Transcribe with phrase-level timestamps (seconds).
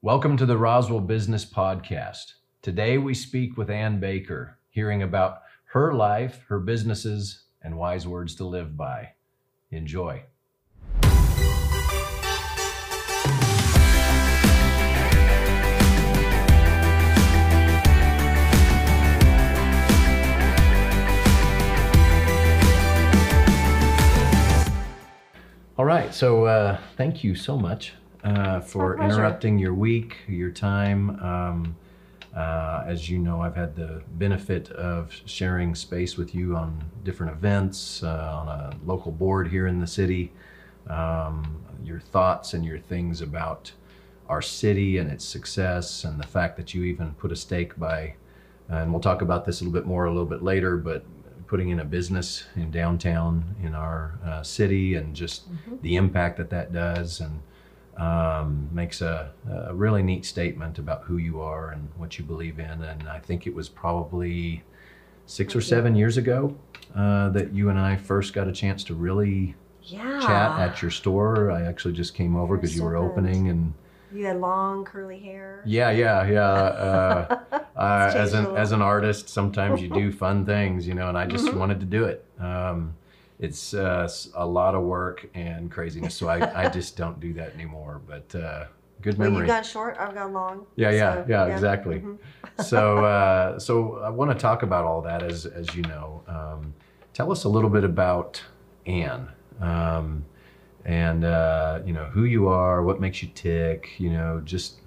[0.00, 2.34] Welcome to the Roswell Business Podcast.
[2.62, 5.40] Today we speak with Anne Baker, hearing about
[5.72, 9.14] her life, her businesses, and wise words to live by.
[9.72, 10.22] Enjoy.
[25.76, 27.94] All right, so uh, thank you so much
[28.28, 31.10] uh, for interrupting your week, your time.
[31.22, 31.76] Um,
[32.36, 37.32] uh, as you know, I've had the benefit of sharing space with you on different
[37.32, 40.30] events, uh, on a local board here in the city.
[40.88, 43.72] Um, your thoughts and your things about
[44.28, 48.14] our city and its success, and the fact that you even put a stake by,
[48.68, 51.02] and we'll talk about this a little bit more a little bit later, but
[51.46, 55.44] putting in a business in downtown in our uh, city and just
[55.80, 57.40] the impact that that does and
[57.98, 59.32] um, makes a,
[59.68, 62.82] a really neat statement about who you are and what you believe in.
[62.82, 64.62] And I think it was probably
[65.26, 66.56] six or seven years ago
[66.96, 70.20] uh, that you and I first got a chance to really Yeah.
[70.20, 71.50] chat at your store.
[71.50, 73.74] I actually just came over because you were opening and
[74.12, 75.62] You had long curly hair.
[75.66, 76.40] yeah, yeah, yeah.
[76.48, 77.36] Uh,
[77.76, 81.26] uh, as an as an artist, sometimes you do fun things, you know, and I
[81.26, 81.54] just Mhm.
[81.58, 82.24] wanted to do it.
[82.38, 82.94] Um,
[83.38, 87.32] it's uh, s- a lot of work and craziness, so I, I just don't do
[87.34, 88.00] that anymore.
[88.06, 88.64] But uh,
[89.02, 89.46] good Well, memory.
[89.46, 89.96] you got short.
[89.98, 90.66] I've got long.
[90.76, 92.00] Yeah, yeah, so, yeah, exactly.
[92.00, 92.18] mhm.
[92.64, 96.22] so uh, so I want to talk about all that as as you know.
[96.26, 96.74] Um,
[97.14, 98.42] tell us a little bit about
[98.86, 99.28] Anne.
[99.60, 100.24] Um,
[100.84, 104.80] and uh, you know who you are, what makes you tick, you know, just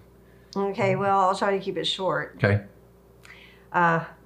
[0.55, 0.95] Okay.
[0.95, 2.33] Well, I'll try to keep it short.
[2.37, 2.63] okay.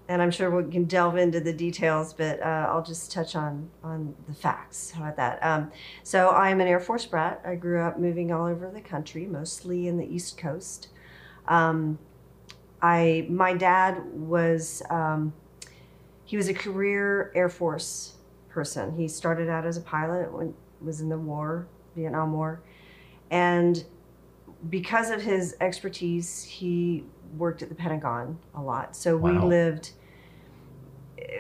[0.07, 3.69] And I'm sure we can delve into the details, but uh, I'll just touch on
[3.83, 4.91] on the facts.
[4.91, 5.43] How about that?
[5.43, 5.71] Um,
[6.03, 7.41] so I'm an Air Force brat.
[7.43, 10.89] I grew up moving all over the country, mostly in the East Coast.
[11.47, 11.97] Um,
[12.81, 15.33] I my dad was um,
[16.23, 18.13] he was a career Air Force
[18.49, 18.95] person.
[18.95, 22.61] He started out as a pilot when was in the war, Vietnam War,
[23.31, 23.83] and
[24.69, 27.03] because of his expertise, he
[27.37, 28.95] worked at the Pentagon a lot.
[28.95, 29.91] So we lived,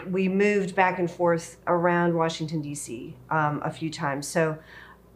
[0.07, 3.15] we moved back and forth around Washington, D.C.
[3.29, 4.27] Um, a few times.
[4.27, 4.57] So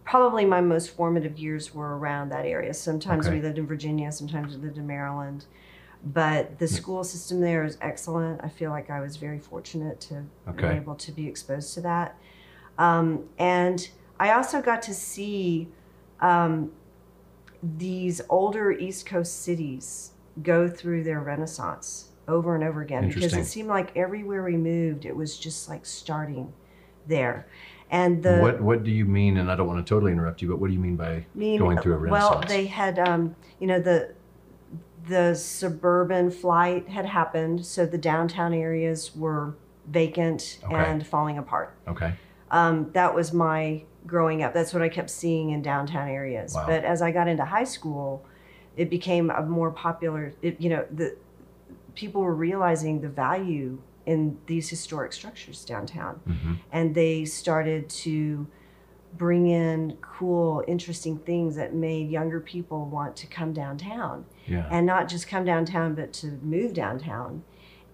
[0.03, 2.73] probably my most formative years were around that area.
[2.73, 3.37] Sometimes Okay.
[3.37, 5.45] we lived in Virginia, sometimes we lived in Maryland.
[6.01, 8.41] But the school system there is excellent.
[8.41, 10.69] I feel like I was very fortunate to Okay.
[10.69, 12.15] be able to be exposed to that.
[12.77, 15.67] Um, and I also got to see
[16.21, 16.71] um,
[17.61, 20.11] these older East Coast cities
[20.43, 25.05] go through their renaissance over and over again because it seemed like everywhere we moved,
[25.05, 26.53] it was just like starting
[27.07, 27.47] there.
[27.91, 29.37] And the what what do you mean?
[29.37, 31.59] And I don't want to totally interrupt you, but what do you mean by mean,
[31.59, 32.31] going through a renaissance?
[32.31, 34.13] Well, they had, um, you know, the
[35.07, 39.55] the suburban flight had happened, so the downtown areas were
[39.87, 40.75] vacant Okay.
[40.75, 41.75] and falling apart.
[41.87, 42.13] okay,
[42.51, 44.53] Um, that was my growing up.
[44.53, 46.53] That's what I kept seeing in downtown areas.
[46.53, 46.65] Wow.
[46.67, 48.23] But as I got into high school,
[48.79, 50.33] it became a more popular.
[50.41, 51.17] It, you know, the
[51.95, 58.47] people were realizing the value in these historic structures downtown, hmm and they started to
[59.17, 64.85] bring in cool, interesting things that made younger people want to come downtown yeah, and
[64.85, 67.43] not just come downtown, but to move downtown.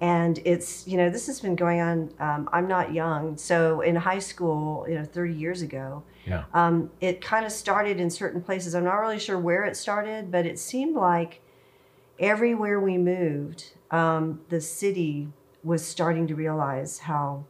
[0.02, 2.10] And it's, you know, this has been going on.
[2.20, 3.38] Um, I'm not young.
[3.38, 6.44] So in high school, you know, 30 years ago, Yeah.
[6.54, 8.76] um, it kind of started in certain places.
[8.76, 11.42] I'm not really sure where it started, but it seemed like
[12.20, 15.30] everywhere we moved, um, the city
[15.64, 17.46] was starting to realize how,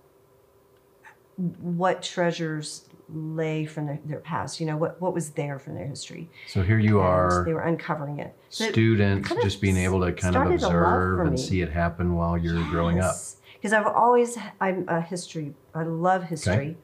[1.38, 5.86] what treasures lay from their, their past, you know, what, what was there from their
[5.86, 6.30] history.
[6.48, 8.36] So here you And are, they were uncovering it.
[8.50, 11.40] So it student, of just being able to kind of started a love observe and
[11.40, 13.16] see it happen while you're growing up.
[13.54, 16.78] Because I've always, I'm a history, I love history.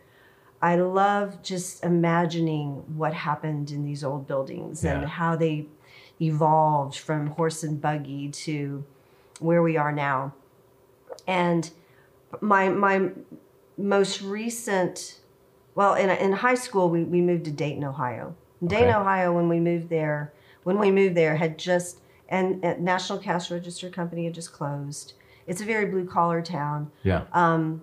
[0.63, 4.99] I love just imagining what happened in these old buildings Yeah.
[4.99, 5.65] and how they
[6.21, 8.84] evolved from horse and buggy to
[9.40, 10.35] where we are now.
[11.28, 11.69] And
[12.41, 13.09] my, my
[13.75, 15.21] most recent,
[15.76, 18.35] well, in, in high school, we, we moved to Dayton, Ohio.
[18.66, 18.97] Dayton, Okay.
[18.97, 20.34] Ohio, when we moved there,
[20.64, 25.14] when we moved there, had just, and, and National Cash Register Company had just closed.
[25.47, 26.91] It's a very blue collar town.
[27.03, 27.82] Yeah, Um,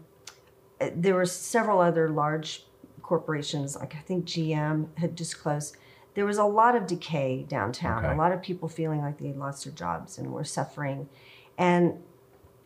[0.94, 2.64] there were several other large
[3.02, 5.76] corporations, like I think GM had just closed.
[6.14, 8.14] There was a lot of decay downtown, Okay.
[8.14, 11.08] a lot of people feeling like they had lost their jobs and were suffering.
[11.56, 11.94] And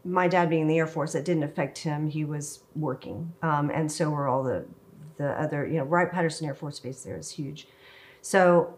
[0.04, 2.08] my dad being in the Air Force, that didn't affect him.
[2.08, 3.32] He was working.
[3.42, 4.64] Um, and so were all the,
[5.22, 7.66] the other, you know, Wright Patterson Air Force Base there is huge.
[8.20, 8.74] So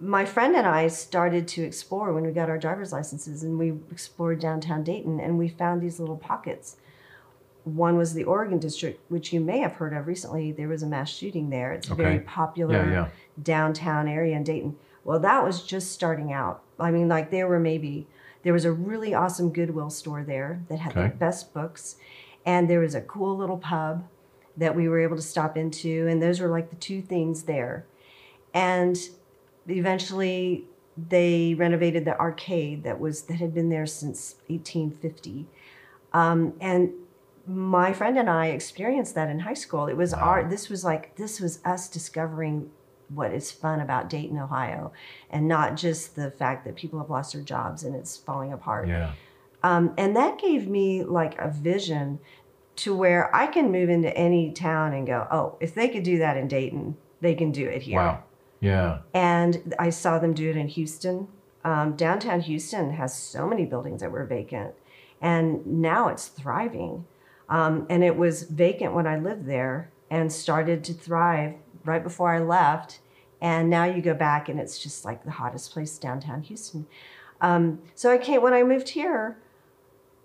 [0.00, 3.74] my friend and I started to explore when we got our driver's licenses, and we
[3.90, 6.76] explored downtown Dayton, and we found these little pockets.
[7.64, 10.52] One was the Oregon District, which you may have heard of recently.
[10.52, 11.72] There was a mass shooting there.
[11.72, 13.08] It's a very popular Yeah, yeah.
[13.42, 14.76] downtown area in Dayton.
[15.04, 16.62] Well, that was just starting out.
[16.78, 18.06] I mean, like there were maybe
[18.44, 21.08] there was a really awesome Goodwill store there that had Okay.
[21.08, 21.96] the best books,
[22.46, 24.04] and there was a cool little pub
[24.58, 27.86] that we were able to stop into, and those were like the two things there.
[28.52, 28.98] And
[29.68, 30.64] eventually,
[30.96, 35.46] they renovated the arcade that was that had been there since 1850,
[36.12, 36.92] um, and
[37.46, 39.86] my friend and I experienced that in high school.
[39.86, 40.20] It was Wow.
[40.20, 42.70] our this was like this was us discovering
[43.08, 44.92] what is fun about Dayton, Ohio,
[45.30, 48.86] and not just the fact that people have lost their jobs and it's falling apart.
[48.88, 49.12] Yeah.
[49.62, 52.20] Um, and that gave me like a vision
[52.78, 56.18] to where I can move into any town and go, oh, if they could do
[56.18, 57.98] that in Dayton, they can do it here.
[57.98, 58.22] Wow.
[58.60, 59.00] Yeah.
[59.14, 61.28] And I saw them do it in Houston.
[61.64, 64.74] Um, downtown Houston has so many buildings that were vacant,
[65.20, 67.06] and now it's thriving.
[67.48, 71.54] Um, and it was vacant when I lived there and started to thrive
[71.84, 73.00] right before I left.
[73.40, 76.86] And now you go back, and it's just like the hottest place downtown Houston.
[77.40, 79.38] Um, so I came when I moved here.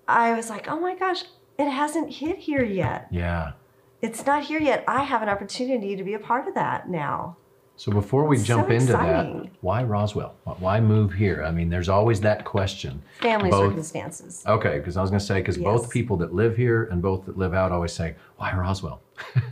[0.07, 1.23] I was like, oh my gosh,
[1.57, 3.07] it hasn't hit here yet.
[3.11, 3.53] Yeah.
[4.01, 4.83] It's not here yet.
[4.87, 7.37] I have an opportunity to be a part of that now.
[7.75, 10.35] So before we It's jump so into that, why Roswell?
[10.43, 11.43] Why- move here?
[11.43, 13.01] I mean, there's always that question.
[13.19, 14.43] Family Both- circumstances.
[14.45, 17.25] Okay, because I was going to say, because both people that live here and both
[17.25, 19.01] that live out always say, why Roswell?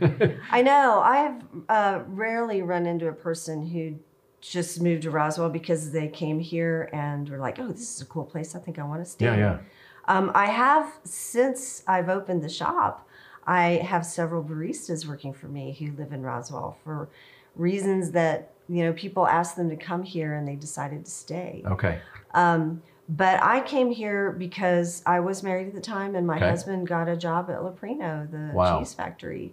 [0.50, 1.00] I know.
[1.00, 3.96] I've uh, rarely run into a person who
[4.40, 8.06] just moved to Roswell because they came here and were like, "Oh, this is a
[8.06, 8.54] cool place.
[8.56, 9.58] I think I want to stay." yeah, yeah.
[10.06, 13.08] Um, I have since I've opened the shop.
[13.46, 17.08] I have several baristas working for me who live in Roswell for
[17.56, 21.62] reasons that you know people asked them to come here and they decided to stay.
[21.66, 22.00] Okay.
[22.34, 26.48] Um, but I came here because I was married at the time, and my Okay.
[26.50, 28.78] husband got a job at Leprino, the Wow.
[28.78, 29.52] cheese factory.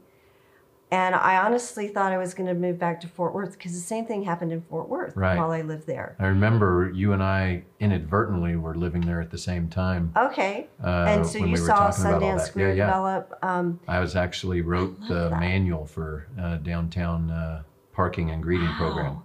[0.91, 3.79] And I honestly thought I was going to move back to Fort Worth because the
[3.79, 5.37] same thing happened in Fort Worth Right.
[5.37, 6.15] while I lived there.
[6.19, 10.11] I remember you and I inadvertently were living there at the same time.
[10.17, 12.41] Okay, Uh, and so you we saw Sundance.
[12.47, 12.85] Square yeah, yeah.
[12.87, 13.37] develop.
[13.43, 15.39] Um, I was actually wrote the that.
[15.39, 17.61] manual for uh, downtown uh,
[17.93, 19.21] parking and greeting program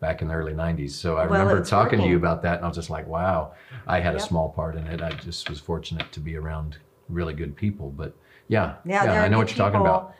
[0.00, 0.90] back in the early 90s.
[0.90, 3.54] So I Well, remember talking to you about that, and I was just like, wow,
[3.88, 5.02] I had a small part in it.
[5.02, 6.76] I just was fortunate to be around
[7.08, 7.90] really good people.
[7.90, 8.14] But
[8.46, 10.14] yeah, yeah, there I know what you're talking about.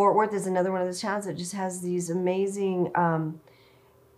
[0.00, 3.38] Fort Worth is another one of those towns that just has these amazing, um,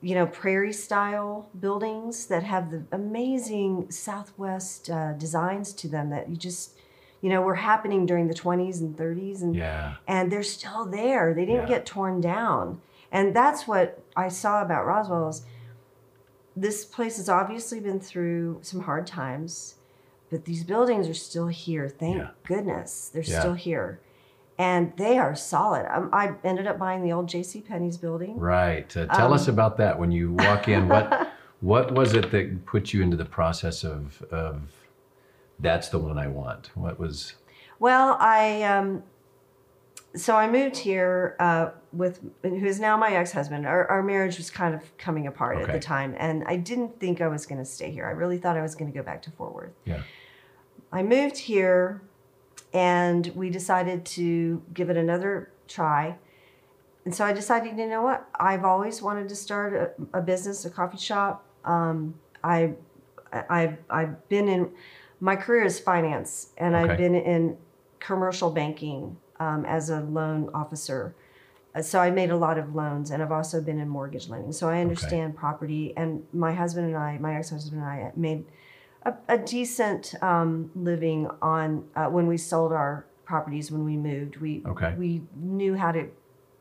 [0.00, 6.28] you know, prairie style buildings that have the amazing Southwest uh, designs to them that
[6.30, 6.78] you just,
[7.20, 11.34] you know, were happening during the 20s and 30s, and Yeah, and they're still there.
[11.34, 11.78] They didn't Yeah.
[11.78, 12.80] get torn down,
[13.10, 15.30] and that's what I saw about Roswell.
[15.30, 15.44] Is
[16.54, 19.74] this place has obviously been through some hard times,
[20.30, 21.88] but these buildings are still here.
[21.88, 22.28] Thank Yeah.
[22.44, 23.98] goodness they're still here,
[24.62, 25.84] and they are solid.
[25.94, 27.60] Um, I ended up buying the old J.C.
[27.60, 28.38] Penney's building.
[28.38, 28.96] right.
[28.96, 29.98] Uh, tell Um, us about that.
[29.98, 34.22] When you walk in, what what was it that put you into the process of
[34.30, 34.62] of
[35.58, 36.70] that's the one I want?
[36.74, 37.34] What was
[37.78, 39.02] Well, I um,
[40.14, 43.66] so I moved here uh, with who is now my ex-husband.
[43.66, 47.20] Our, our marriage was kind of coming apart at the time, and I didn't think
[47.20, 48.06] I was going to stay here.
[48.06, 49.72] I really thought I was going to go back to Fort Worth.
[49.86, 50.02] Yeah.
[50.92, 52.02] I moved here,
[52.72, 56.16] and we decided to give it another try.
[57.04, 58.28] And so I decided, you know what?
[58.38, 61.44] I've always wanted to start a, a business, a coffee shop.
[61.64, 62.14] Um,
[62.44, 62.74] I,
[63.32, 64.70] I, I've been in,
[65.20, 66.92] my career is finance, and Okay.
[66.92, 67.56] I've been in
[67.98, 71.14] commercial banking um, as a loan officer.
[71.74, 74.52] Uh, So I made a lot of loans, and I've also been in mortgage lending.
[74.52, 75.94] So I understand property.
[75.96, 78.44] And my husband and I, my ex-husband and I, made
[79.04, 84.36] a, a decent um, living on uh, when we sold our properties when we moved.
[84.38, 84.94] We Okay.
[84.98, 86.08] we knew how to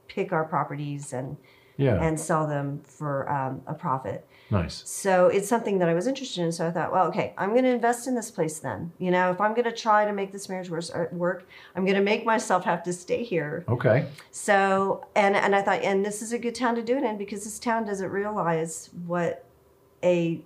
[0.08, 1.38] pick our properties and
[1.78, 4.28] yeah and sell them for um, a profit.
[4.50, 4.84] nice?
[4.86, 6.52] So it's something that I was interested in.
[6.52, 8.92] So I thought, well, okay, I'm going to invest in this place then.
[9.00, 11.96] You know, if I'm going to try to make this marriage uh, work, I'm going
[11.96, 13.64] to make myself have to stay here.
[13.70, 14.06] Okay.
[14.32, 17.18] So, and and I thought, and this is a good town to do it in
[17.18, 19.46] because this town doesn't realize what
[20.04, 20.42] a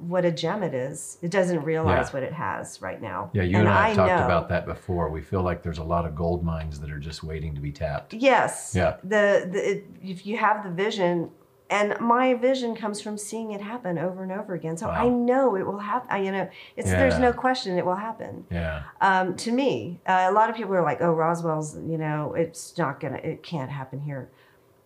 [0.00, 1.18] what a gem it is.
[1.22, 2.12] It doesn't realize Yeah.
[2.12, 3.30] what it has right now.
[3.32, 5.08] Yeah, you and, I have talked know- about that before.
[5.10, 7.72] We feel like there's a lot of gold mines that are just waiting to be
[7.72, 8.14] tapped.
[8.14, 8.74] Yes.
[8.76, 8.96] Yeah.
[9.02, 11.30] The, the it, if you have the vision,
[11.70, 14.76] and my vision comes from seeing it happen over and over again.
[14.76, 16.22] So I know it will happen.
[16.22, 18.44] You know, it's there's no question it will happen.
[18.50, 18.82] Yeah.
[19.00, 21.76] Um, to me, uh, a lot of people are like, "Oh, Roswell's.
[21.78, 23.16] You know, it's not gonna.
[23.16, 24.28] It can't happen here."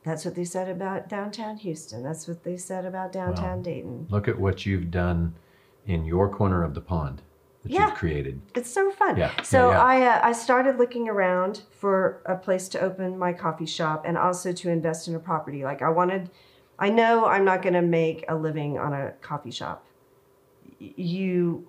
[0.04, 2.02] That's what they said about downtown Houston.
[2.02, 3.62] That's what they said about downtown Wow.
[3.62, 4.06] Dayton.
[4.10, 5.34] Look at what you've done
[5.86, 7.22] in your corner of the pond
[7.62, 7.88] that Yeah.
[7.88, 8.40] you've created.
[8.54, 9.16] It's so fun.
[9.16, 9.82] Yeah, So yeah, yeah.
[9.82, 14.16] I uh, I started looking around for a place to open my coffee shop and
[14.16, 15.64] also to invest in a property.
[15.64, 16.30] Like I wanted,
[16.78, 19.84] I know I'm not going to make a living on a coffee shop.
[20.78, 21.66] You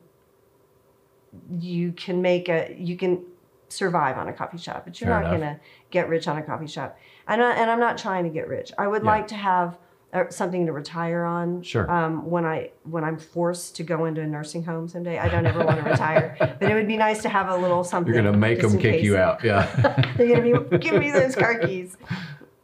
[1.60, 3.24] you can make a you can
[3.70, 5.60] survive on a coffee shop, but you're Fair not going to
[5.92, 6.98] get rich on a coffee shop.
[7.28, 8.72] And I, and I'm not trying to get rich.
[8.78, 9.10] I would Yeah.
[9.12, 9.78] like to have
[10.12, 11.62] uh, something to retire on.
[11.62, 11.90] Sure.
[11.90, 15.46] Um, when I when I'm forced to go into a nursing home someday, I don't
[15.46, 18.12] ever want to retire, but it would be nice to have a little something.
[18.12, 19.04] You're going to make them kick case.
[19.04, 19.44] you out.
[19.44, 19.68] Yeah.
[20.18, 21.96] They're gonna be give me those car keys,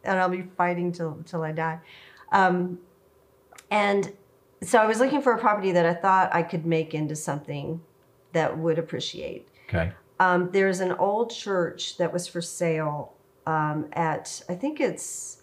[0.02, 1.78] and I'll be fighting till till I die.
[2.32, 2.80] Um,
[3.70, 4.12] and
[4.62, 7.80] so I was looking for a property that I thought I could make into something
[8.32, 9.46] that would appreciate.
[9.68, 9.92] okay.
[10.18, 13.14] Um, there's an old church that was for sale
[13.46, 15.42] um, at I think it's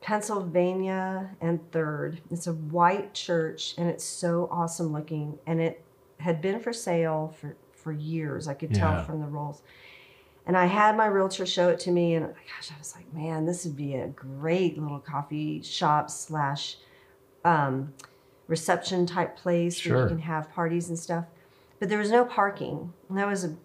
[0.00, 2.20] Pennsylvania and Third.
[2.30, 5.84] It's a white church and it's so awesome looking, and it
[6.18, 8.46] had been for sale for for years.
[8.46, 8.78] I could Yeah.
[8.78, 9.62] tell from the rolls.
[10.46, 13.46] And I had my realtor show it to me, and gosh, I was like, man,
[13.46, 16.78] this would be a great little coffee shop slash
[17.44, 17.92] um,
[18.48, 21.26] reception type place where you can have parties and stuff.
[21.78, 23.56] But there was no parking, and that was a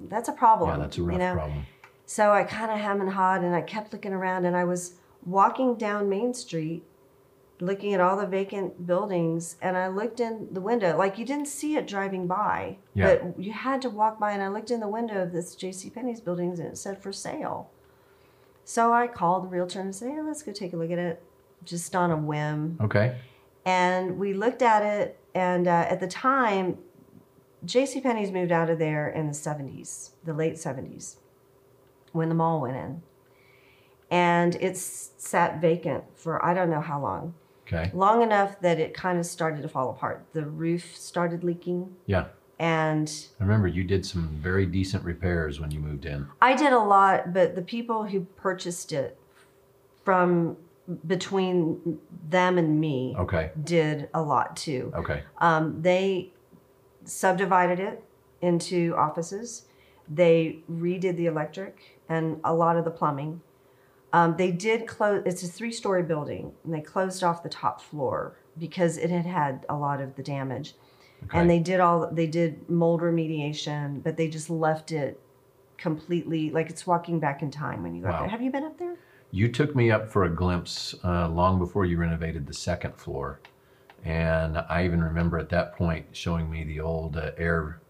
[0.00, 0.70] that's a problem.
[0.70, 1.34] Yeah, that's a rough you know?
[1.34, 1.66] problem.
[2.06, 4.94] So I kind of hem and hawed, and I kept looking around, and I was
[5.26, 6.82] walking down Main Street,
[7.60, 10.96] looking at all the vacant buildings, and I looked in the window.
[10.96, 13.16] Like you didn't see it driving by, Yeah.
[13.16, 15.90] but you had to walk by, and I looked in the window of this J.C.
[15.90, 17.70] Penney's buildings, and it said for sale.
[18.64, 21.22] So I called the realtor and said, hey, let's go take a look at it,
[21.64, 23.16] just on a whim Okay.
[23.66, 26.78] and we looked at it and uh, at the time
[27.64, 28.00] j.c.
[28.00, 31.16] penney's moved out of there in the 70s the late 70s
[32.12, 33.02] when the mall went in
[34.10, 37.34] and it's sat vacant for i don't know how long
[37.70, 37.90] Okay.
[37.92, 42.28] long enough that it kind of started to fall apart the roof started leaking Yeah.
[42.58, 46.26] and I remember you did some very decent repairs when you moved in.
[46.40, 49.18] i did a lot but the people who purchased it
[50.02, 50.56] from
[51.06, 51.98] between
[52.30, 53.50] them and me Okay.
[53.62, 55.22] did a lot too Okay.
[55.38, 56.32] Um, they
[57.08, 58.04] subdivided it
[58.40, 59.66] into offices.
[60.08, 63.40] They redid the electric and a lot of the plumbing.
[64.12, 65.22] Um, they did close.
[65.26, 69.66] It's a three-story building, and they closed off the top floor because it had had
[69.68, 70.74] a lot of the damage.
[71.24, 71.38] Okay.
[71.38, 72.08] And they did all.
[72.10, 75.20] They did mold remediation, but they just left it
[75.76, 78.28] completely like it's walking back in time when you go up there.
[78.28, 78.96] Have you been up there?
[79.30, 83.40] You took me up for a glimpse uh, long before you renovated the second floor.
[84.04, 87.80] And I even remember at that point showing me the old uh, air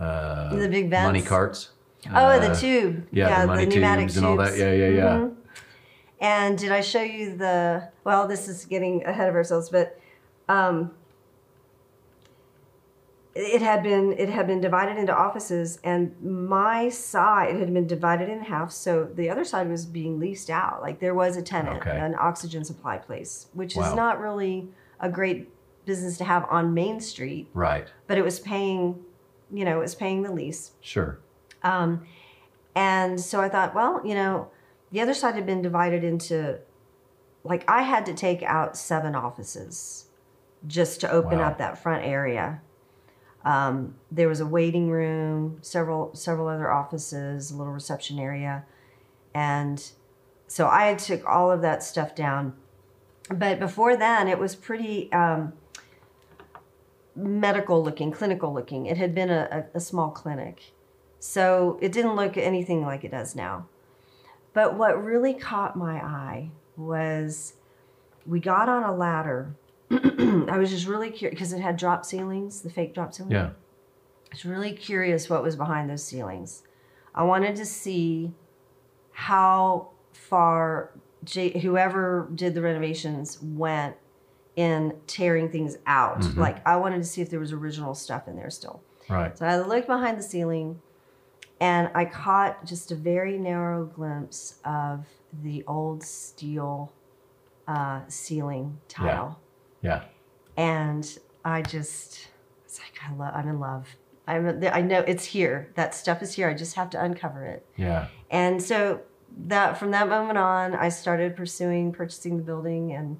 [0.00, 1.70] uh, The big money carts.
[2.12, 3.06] Oh, the Uh, tube.
[3.12, 4.56] Yeah, the money pneumatic tubes and all that.
[4.58, 5.02] Yeah, yeah, yeah.
[5.18, 5.34] Mhm.
[6.20, 7.88] And did I show you the?
[8.04, 9.98] Well, this is getting ahead of ourselves, but
[10.48, 10.92] um,
[13.34, 18.28] it had been it had been divided into offices, and my side had been divided
[18.28, 18.70] in half.
[18.72, 20.82] So the other side was being leased out.
[20.82, 21.98] Like there was a tenant, Okay.
[21.98, 23.88] an oxygen supply place, which Wow.
[23.90, 24.68] is not really
[25.02, 25.50] a great
[25.84, 27.88] business to have on Main Street, Right.
[28.06, 29.00] but it was paying,
[29.52, 30.72] you know, it was paying the lease.
[30.80, 31.18] Sure.
[31.62, 32.06] Um,
[32.74, 34.48] and so I thought, well, you know,
[34.92, 36.58] the other side had been divided into,
[37.44, 40.06] like, I had to take out seven offices
[40.66, 41.48] just to open Wow.
[41.48, 42.60] up that front area.
[43.44, 48.64] Um, there was a waiting room, several several other offices, a little reception area,
[49.34, 49.90] and
[50.46, 52.54] so I took all of that stuff down.
[53.28, 55.52] But before then, it was pretty um,
[57.14, 58.86] medical looking, clinical looking.
[58.86, 60.72] It had been a, a, a small clinic.
[61.18, 63.66] So it didn't look anything like it does now.
[64.52, 67.54] But what really caught my eye was
[68.26, 69.54] we got on a ladder.
[69.90, 73.32] I was just really curious because it had drop ceilings, the fake drop ceilings.
[73.32, 73.50] Yeah.
[73.50, 76.62] I was really curious what was behind those ceilings.
[77.14, 78.32] I wanted to see
[79.12, 80.90] how far
[81.24, 83.96] J- whoever did the renovations went
[84.56, 86.20] in tearing things out.
[86.20, 86.36] Mhm.
[86.36, 88.82] Like I wanted to see if there was original stuff in there still.
[89.08, 89.36] Right.
[89.36, 90.80] So I looked behind the ceiling
[91.60, 95.06] and I caught just a very narrow glimpse of
[95.42, 96.92] the old steel
[97.66, 99.40] uh, ceiling tile.
[99.80, 100.02] Yeah.
[100.56, 102.28] And I just,
[102.64, 103.88] it's like, I love, I'm in love.
[104.26, 105.70] I'm, I know it's here.
[105.76, 106.48] That stuff is here.
[106.50, 107.66] I just have to uncover it.
[107.76, 108.08] Yeah.
[108.30, 109.00] And so
[109.46, 113.18] that from that moment on, I started pursuing purchasing the building and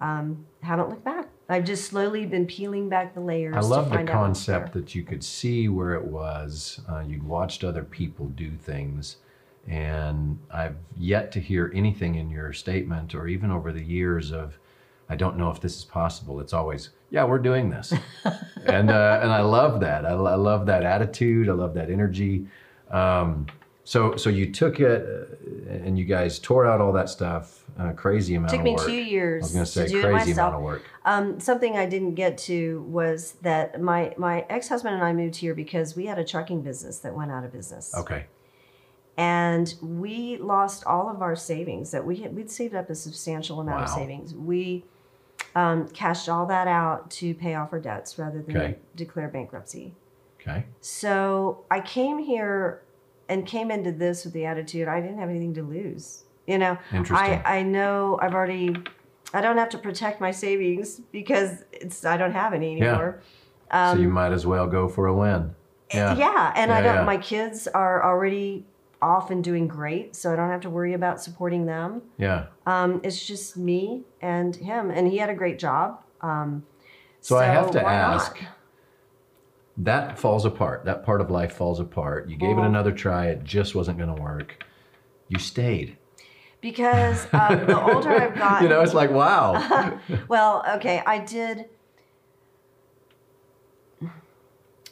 [0.00, 1.28] um, haven't looked back.
[1.48, 3.54] I've just slowly been peeling back the layers.
[3.54, 6.80] I love the concept that you could see where it was.
[6.90, 9.16] Uh, you'd watched other people do things,
[9.68, 14.58] And I've yet to hear anything in your statement or even over the years of,
[15.08, 16.40] I don't know if this is possible.
[16.40, 17.92] It's always, yeah, we're doing this.
[18.64, 20.06] and, uh, and I love that.
[20.06, 21.48] I, I love that attitude.
[21.48, 22.46] I love that energy.
[22.90, 23.46] Um,
[23.84, 27.92] so, so you took it uh, and you guys tore out all that stuff, uh,
[27.92, 28.78] crazy amount of work.
[28.78, 30.36] took me two years I was going to say to do it crazy myself.
[30.38, 30.82] amount of work.
[31.04, 35.36] Um, something I didn't get to was that my my ex husband and I moved
[35.36, 38.26] here because we had a trucking business that went out of business, Okay.
[39.16, 42.34] and we lost all of our savings that we had.
[42.36, 44.34] We'd saved up a substantial amount of savings.
[44.34, 44.84] We
[45.54, 48.78] um, cashed all that out to pay off our debts rather than Okay.
[48.96, 49.94] declare bankruptcy.
[50.40, 50.64] Okay.
[50.80, 52.82] So I came here
[53.28, 56.24] and came into this with the attitude I didn't have anything to lose.
[56.46, 56.76] You know.
[56.92, 58.74] I, I know I've already,
[59.32, 62.88] I don't have to protect my savings because it's I don't have any Yeah.
[62.88, 63.20] anymore.
[63.70, 65.54] Um, so you might as well go for a win.
[65.94, 66.16] yeah.
[66.16, 66.52] Yeah.
[66.56, 66.96] and I don't.
[66.96, 67.04] yeah.
[67.04, 68.66] My kids are already
[69.00, 72.02] off and doing great, so I don't have to worry about supporting them.
[72.18, 72.46] Yeah.
[72.66, 76.02] Um, it's just me and him, and he had a great job.
[76.20, 76.64] Um,
[77.20, 78.40] So, I have to ask.
[78.40, 78.50] not?
[79.76, 80.84] That falls apart.
[80.84, 82.28] That part of life falls apart.
[82.28, 82.66] You gave it Mhm.
[82.66, 83.26] another try.
[83.28, 84.64] It just wasn't going to work.
[85.28, 85.96] You stayed.
[86.60, 89.98] because um, the older I've gotten, you know, it's like wow.
[90.28, 91.66] well, okay, I did.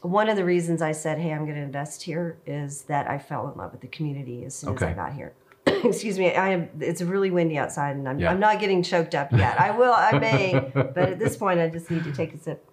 [0.02, 3.18] One of the reasons I said, "Hey, I'm going to invest here," is that I
[3.18, 5.34] fell in love with the community as soon as I got here.
[5.66, 6.70] Excuse me, I am.
[6.80, 8.30] It's really windy outside, and I'm, Yeah.
[8.30, 9.60] I'm not getting choked up yet.
[9.60, 12.64] I will, I may, but at this point, I just need to take a sip.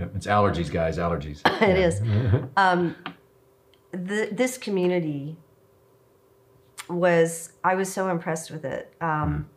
[0.00, 0.98] Yep, it's allergies, guys.
[0.98, 1.40] Allergies.
[1.62, 2.00] It is.
[2.56, 2.96] Um,
[3.92, 5.36] the, this community
[6.88, 8.92] was, I was so impressed with it.
[9.00, 9.48] Um,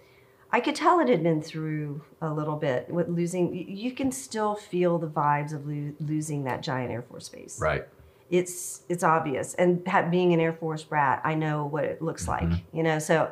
[0.51, 3.55] I could tell it had been through a little bit with losing.
[3.55, 7.59] You can still feel the vibes of lo- losing that giant Air Force base.
[7.59, 7.87] Right.
[8.29, 12.49] It's it's obvious, and being an Air Force brat, I know what it looks like.
[12.71, 13.31] You know, so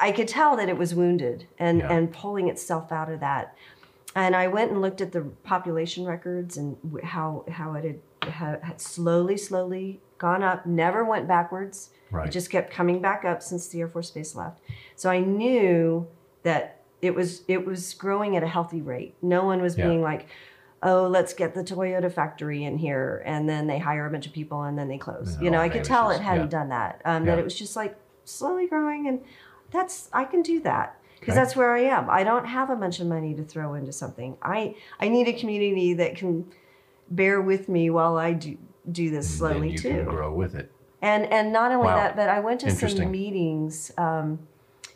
[0.00, 1.92] I could tell that it was wounded and Yeah.
[1.92, 3.56] and pulling itself out of that.
[4.16, 7.84] And I went and looked at the population records and how how it
[8.22, 11.90] had, had, had slowly, slowly gone up, never went backwards.
[12.10, 12.26] Right.
[12.26, 14.60] It just kept coming back up since the Air Force Base left.
[14.96, 16.08] So I knew
[16.42, 19.14] that it was it was growing at a healthy rate.
[19.22, 19.86] No one was Yeah.
[19.86, 20.26] being like,
[20.82, 24.32] "Oh, let's get the Toyota factory in here," and then they hire a bunch of
[24.32, 25.36] people and then they close.
[25.36, 26.58] It you know, I could tell it hadn't Yeah.
[26.58, 27.00] done that.
[27.04, 29.20] Um, That it was just like slowly growing, and
[29.70, 31.40] that's I can do that because Okay.
[31.44, 32.08] that's where I am.
[32.10, 34.36] I don't have a bunch of money to throw into something.
[34.42, 36.46] I I need a community that can
[37.10, 38.56] bear with me while I do
[38.90, 39.88] do this slowly too.
[39.90, 40.72] can grow with it.
[41.02, 41.96] And and not only Wow.
[41.96, 44.38] that, but I went to some meetings um,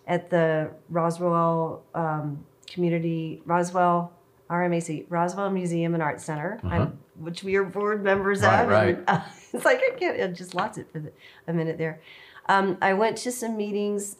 [0.06, 4.12] at the Roswell um, Community Roswell
[4.50, 6.74] RMAC Roswell Museum and Art Center, Uh-huh.
[6.74, 8.68] I'm- which we are board members Right, of.
[8.68, 8.96] right.
[8.98, 9.20] And, uh,
[9.52, 10.20] it's like I can't.
[10.20, 11.12] I just lost it for the,
[11.46, 12.00] a minute there.
[12.48, 14.16] Um, I went to some meetings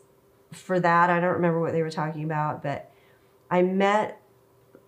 [0.54, 1.10] for that.
[1.10, 2.90] I don't remember what they were talking about, but
[3.50, 4.20] I met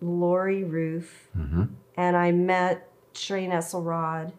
[0.01, 1.63] Lori Roof hmm
[1.97, 4.31] and I met Trey Nesselrod.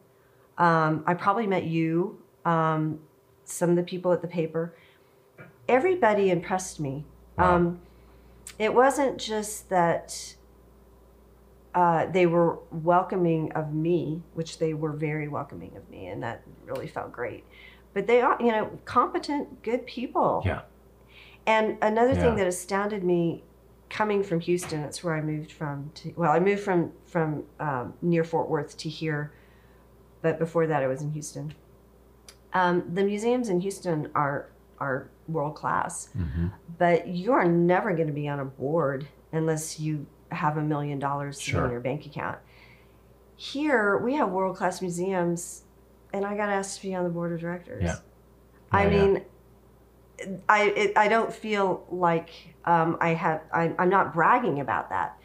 [0.57, 3.01] Um, I probably met you, um,
[3.45, 4.75] some of the people at the paper.
[5.69, 7.05] Everybody impressed me.
[7.37, 7.57] Wow.
[7.57, 7.81] Um,
[8.59, 10.37] it wasn't just that
[11.75, 16.43] uh, they were welcoming of me, which they were very welcoming of me, and that
[16.65, 17.45] really felt great.
[17.93, 20.43] But they are, you know, competent, good people.
[20.45, 20.63] Yeah.
[21.49, 22.21] And another Yeah.
[22.21, 23.43] thing that astounded me,
[23.89, 25.91] coming from Houston, that's where I moved from.
[25.95, 29.33] To, well, I moved from from um, near Fort Worth to here,
[30.21, 31.55] but before that, I was in Houston.
[32.53, 38.07] Um, the museums in Houston are are world class, hmm but you are never going
[38.09, 41.65] to be on a board unless you have a million dollars Sure.
[41.65, 42.39] in your bank account.
[43.37, 45.65] Here, we have world class museums,
[46.13, 47.83] and I got asked to be on the board of directors.
[47.85, 47.97] Yeah.
[48.71, 49.21] I mean, yeah.
[50.49, 52.31] I it, I don't feel like
[52.65, 53.43] um, I have.
[53.53, 55.17] I, I'm not bragging about that.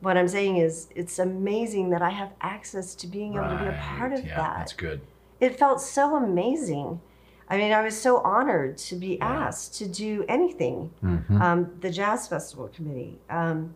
[0.00, 3.66] What I'm saying is, it's amazing that I have access to being able to be
[3.66, 5.00] a part of yeah, that That's good.
[5.40, 7.00] it felt so amazing.
[7.48, 9.26] I mean, I was so honored to be Yeah.
[9.46, 10.90] asked to do anything.
[11.00, 13.18] hmm Um, the Jazz Festival Committee.
[13.28, 13.74] Um,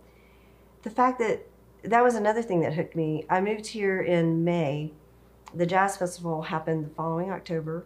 [0.83, 1.47] the fact that
[1.83, 3.27] that was another thing that hooked me.
[3.29, 4.93] I moved here in May.
[5.55, 7.85] The Jazz Festival happened the following October.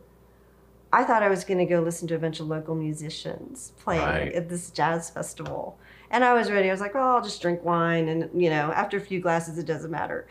[0.93, 4.03] I thought I was going to go listen to a bunch of local musicians playing
[4.05, 4.33] Right.
[4.33, 5.79] at this jazz festival.
[6.11, 6.69] And I was ready.
[6.69, 8.09] I was like, oh, I'll just drink wine.
[8.09, 10.27] And, you know, after a few glasses, it doesn't matter.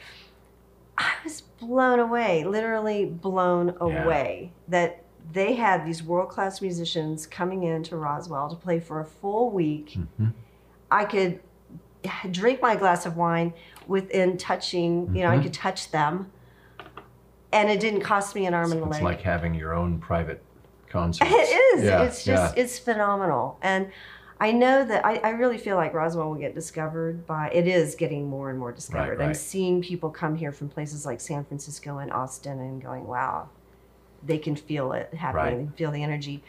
[0.98, 4.04] I was blown away, literally blown Yeah.
[4.04, 9.06] away that they had these world class musicians coming into Roswell to play for a
[9.06, 9.98] full week.
[10.18, 10.30] hmm
[10.90, 11.42] I could
[12.32, 13.54] drink my glass of wine
[13.88, 15.44] within touching, you know, I Mhm.
[15.44, 16.32] could touch them.
[17.52, 18.94] And it didn't cost me an arm and a leg.
[18.96, 20.42] It's like having your own private
[20.90, 21.28] concert.
[21.32, 21.84] It is.
[21.84, 22.64] Yeah, it's just yeah.
[22.64, 23.58] it's phenomenal.
[23.62, 23.92] And
[24.40, 27.96] I know that I, I really feel like Roswell will get discovered by it is
[27.96, 29.22] getting more and more discovered.
[29.22, 33.50] I'm seeing people come here from places like San Francisco and Austin and going, wow,
[34.24, 35.58] they can feel it happening, Right.
[35.58, 36.44] they can feel the energy.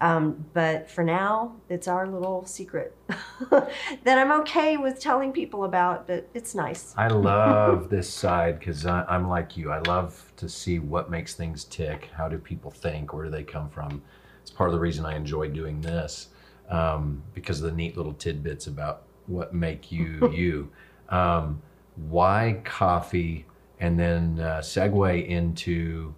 [0.00, 2.96] Um, but for now, it's our little secret
[3.50, 6.94] that I'm okay with telling people about, but it's nice.
[6.96, 9.70] I love this side because I'm like you.
[9.70, 12.10] I love to see what makes things tick.
[12.14, 13.12] How do people think?
[13.12, 14.02] Where do they come from?
[14.42, 16.28] It's part of the reason I enjoy doing this
[16.68, 20.70] um, because of the neat little tidbits about what make you you.
[21.08, 21.62] Um,
[21.96, 23.46] why coffee?
[23.80, 26.14] And then uh, segue into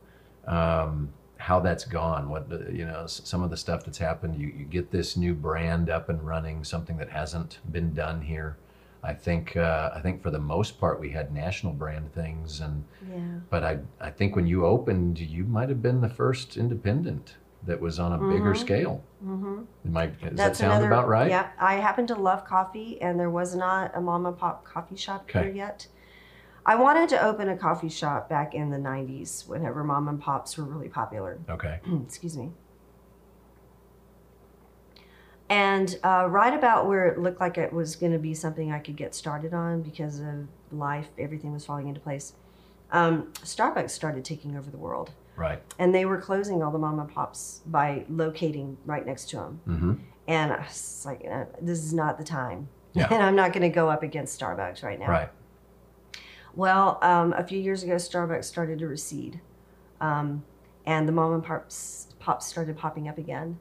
[0.46, 2.28] um, how that's gone.
[2.28, 4.36] What you know, some of the stuff that's happened.
[4.40, 8.56] You, you get this new brand up and running, something that hasn't been done here.
[9.02, 12.84] I think uh, I think for the most part we had national brand things, and
[13.08, 13.18] Yeah.
[13.50, 17.80] but I I think when you opened, you might have been the first independent that
[17.80, 18.56] was on a bigger Mhm.
[18.56, 19.02] scale.
[19.24, 19.92] Mm-hmm.
[20.28, 21.28] Does that sound another, about right?
[21.28, 24.96] Yeah, I happen to love coffee, and there was not a mom and pop coffee
[24.96, 25.44] shop Okay.
[25.44, 25.86] here yet.
[26.68, 30.58] I wanted to open a coffee shop back in the '90s, whenever mom and pops
[30.58, 31.38] were really popular.
[31.48, 31.78] Okay.
[32.04, 32.50] Excuse me.
[35.48, 38.80] And uh, right about where it looked like it was going to be something I
[38.80, 42.32] could get started on because of life, everything was falling into place.
[42.90, 45.62] Um, Starbucks started taking over the world, Right.
[45.78, 49.60] and they were closing all the mom and pops by locating right next to them.
[49.68, 49.92] Mm-hmm.
[50.28, 52.68] And I was like, uh, this is not the time.
[52.92, 53.06] Yeah.
[53.12, 55.08] And I'm not going to go up against Starbucks right now.
[55.08, 55.28] Right.
[56.56, 59.40] Well, um, a few years ago, Starbucks started to recede.
[60.00, 60.42] Um,
[60.86, 63.58] and the mom and pops, pops started popping up again.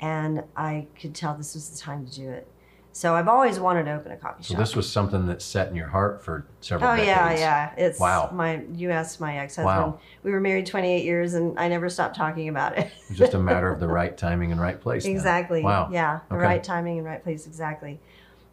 [0.00, 2.48] And I could tell this was the time to do it.
[2.92, 4.52] So I've always wanted to open a coffee shop.
[4.52, 7.08] So this was something that set in your heart for several years?
[7.08, 7.40] Oh decades.
[7.40, 7.84] yeah, yeah.
[7.86, 8.30] It's Wow.
[8.32, 9.92] my you asked my ex-husband.
[9.92, 10.00] Wow.
[10.24, 12.90] We were married 28 years and I never stopped talking about it.
[13.12, 15.04] Just a matter of the right timing and right place.
[15.04, 15.62] Exactly.
[15.62, 15.88] Wow.
[15.92, 16.44] Yeah, the Okay.
[16.44, 17.46] right timing and right place.
[17.46, 18.00] Exactly.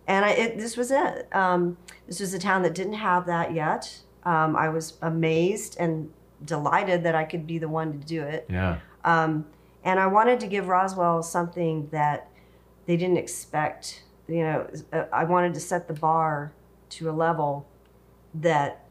[0.07, 1.27] And I, it, this was it.
[1.35, 3.99] Um, this was a town that didn't have that yet.
[4.23, 6.11] Um, I was amazed and
[6.45, 8.45] delighted that I could be the one to do it.
[8.49, 8.79] Yeah.
[9.03, 9.45] Um,
[9.83, 12.29] and I wanted to give Roswell something that
[12.85, 14.03] they didn't expect.
[14.27, 16.51] You know, uh, I wanted to set the bar
[16.89, 17.67] to a level
[18.35, 18.83] that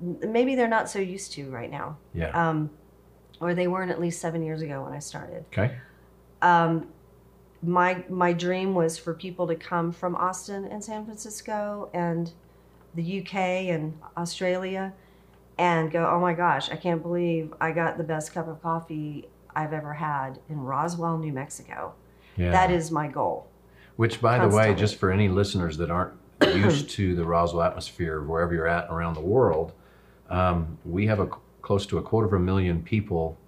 [0.00, 2.30] maybe they're not so used to right now, Yeah.
[2.30, 2.70] um,
[3.40, 5.76] or they weren't at least seven years ago when I started Okay.
[6.40, 6.88] um,
[7.62, 12.32] my my dream was for people to come from Austin and San Francisco and
[12.94, 14.92] the UK and Australia
[15.58, 19.28] and go, oh my gosh, I can't believe I got the best cup of coffee
[19.54, 21.94] I've ever had in Roswell, New Mexico.
[22.36, 22.50] Yeah.
[22.50, 23.48] That is my goal.
[23.96, 28.22] Which, by the way, just for any listeners that aren't used to the Roswell atmosphere,
[28.22, 29.72] wherever you're at around the world,
[30.30, 31.28] um, we have a
[31.60, 33.38] close to a quarter of a million people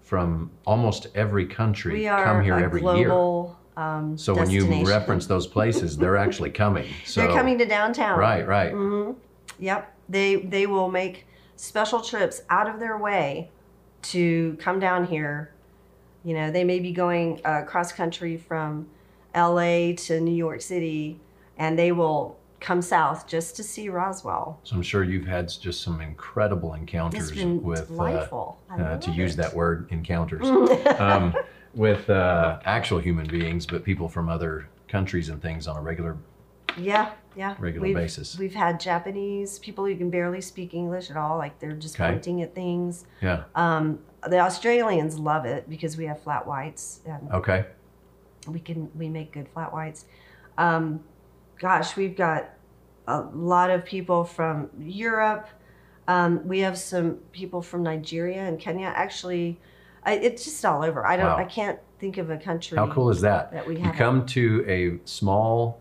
[0.00, 3.06] from almost every country come here every year.
[3.08, 6.88] global um, So when you reference those places, they're actually coming.
[7.04, 8.18] So they're coming to downtown.
[8.18, 8.72] right, right.
[8.72, 9.12] hmm
[9.58, 9.96] Yep.
[10.08, 13.50] They they will make special trips out of their way
[14.02, 15.52] to come down here.
[16.24, 18.88] You know, they may be going uh, cross country from
[19.34, 19.94] L.A.
[19.94, 21.20] to New York City,
[21.58, 24.60] and they will come south just to see Roswell.
[24.64, 28.26] So I'm sure you've had just some incredible encounters It's been with, uh,
[28.70, 30.46] uh, to use that word, encounters.
[30.98, 31.34] um,
[31.74, 36.16] with uh, actual human beings, but people from other countries and things on a regular
[36.78, 37.56] yeah, yeah.
[37.58, 38.38] regular we've, basis.
[38.38, 42.10] We've had Japanese people who can barely speak English at all, like they're just Okay.
[42.12, 43.04] pointing at things.
[43.20, 43.44] Yeah.
[43.54, 47.64] Um, the Australians love it because we have flat whites and Okay.
[48.46, 50.04] we can we make good flat whites.
[50.58, 51.02] Um,
[51.58, 52.50] gosh, we've got
[53.06, 55.48] a lot of people from Europe.
[56.06, 58.92] Um, we have some people from Nigeria and Kenya.
[58.94, 59.58] Actually,
[60.04, 61.06] I, it's just all over.
[61.06, 61.26] I don't.
[61.26, 61.36] Wow.
[61.36, 62.76] I can't think of a country.
[62.76, 63.52] How cool is that?
[63.52, 63.94] that we You have?
[63.96, 65.80] come to a small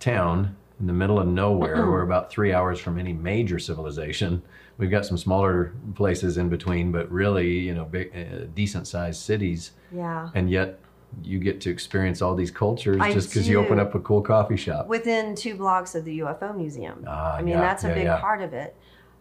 [0.00, 1.90] town in the middle of nowhere.
[1.90, 4.42] We're about three hours from any major civilization.
[4.78, 9.20] We've got some smaller places in between, but really, you know, big, uh, decent sized
[9.20, 9.72] cities.
[9.92, 10.30] yeah.
[10.34, 10.78] And yet
[11.22, 14.20] you get to experience all these cultures I just because you open up a cool
[14.20, 14.86] coffee shop.
[14.86, 17.02] Within two blocks of the UFO museum.
[17.08, 18.20] Ah, I mean, yeah, that's a yeah, big yeah.
[18.20, 18.76] part of it.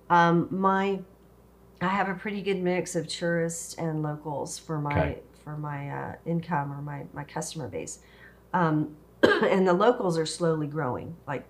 [0.10, 1.00] Um, my,
[1.82, 5.20] I have a pretty good mix of tourists and locals for my Okay.
[5.44, 8.00] for my uh, income or my my customer base,
[8.54, 11.16] um, and the locals are slowly growing.
[11.28, 11.46] Like,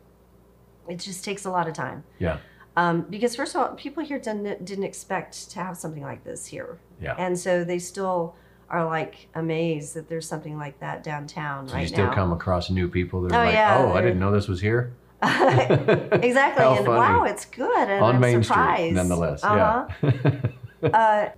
[0.87, 2.03] it just takes a lot of time.
[2.19, 2.37] Yeah.
[2.75, 6.45] Um, because first of all, people here didn't didn't expect to have something like this
[6.45, 7.15] here, Yeah.
[7.17, 8.35] and so they still
[8.69, 12.13] are like amazed that there's something like that downtown So right you still now.
[12.13, 14.59] come across new people that are Oh, like, yeah, oh, I didn't know this was
[14.59, 14.91] here.
[15.23, 16.63] exactly.
[16.65, 16.89] And funny.
[16.89, 17.89] wow, it's good.
[17.89, 18.81] And On I'm Main surprised.
[18.81, 19.43] Street, nonetheless.
[19.43, 19.87] Uh-huh.
[20.03, 20.41] Yeah.
[20.83, 21.29] Uh,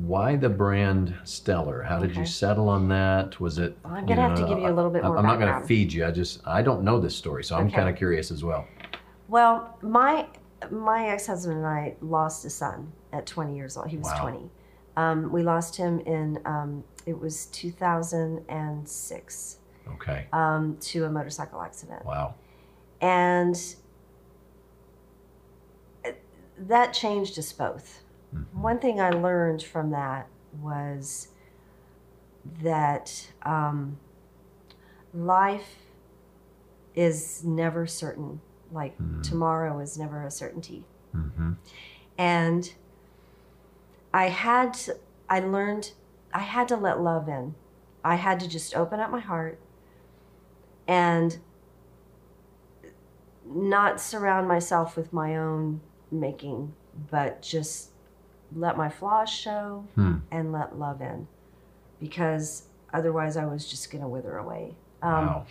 [0.00, 1.82] Why the brand Stellar?
[1.82, 3.38] How did you settle on that?
[3.38, 3.76] Was it?
[3.84, 5.66] I'm gonna have to give you a little bit I'm- more I'm not going to
[5.66, 6.06] feed you.
[6.06, 7.76] I just I don't know this story, so I'm Okay.
[7.76, 8.66] kind of curious as well.
[9.28, 10.26] well, my
[10.70, 13.88] my ex husband and I lost a son at 20 years old.
[13.88, 14.22] He was Wow.
[14.22, 14.50] 20.
[14.96, 19.58] Um, we lost him in um, it was 2006
[19.94, 20.26] Okay.
[20.32, 22.04] um, to a motorcycle accident.
[22.06, 22.34] Wow.
[23.06, 23.76] And
[26.58, 28.02] that changed us both.
[28.34, 28.46] Mhm.
[28.60, 30.26] One thing I learned from that
[30.60, 31.28] was
[32.62, 33.98] that um,
[35.14, 35.76] life
[36.96, 38.40] is never certain.
[38.72, 39.22] Like Mhm.
[39.22, 40.84] tomorrow is never a certainty.
[41.12, 41.52] hmm
[42.18, 42.74] And
[44.12, 45.92] I had, to, I learned,
[46.34, 47.54] I had to let love in.
[48.02, 49.60] I had to just open up my heart
[50.88, 51.38] and
[53.48, 55.80] not surround myself with my own
[56.10, 56.74] making,
[57.10, 57.90] but just
[58.54, 60.16] let my flaws show Hmm.
[60.30, 61.26] and let love in
[62.00, 64.74] because otherwise I was just going to wither away.
[65.02, 65.46] Um, wow.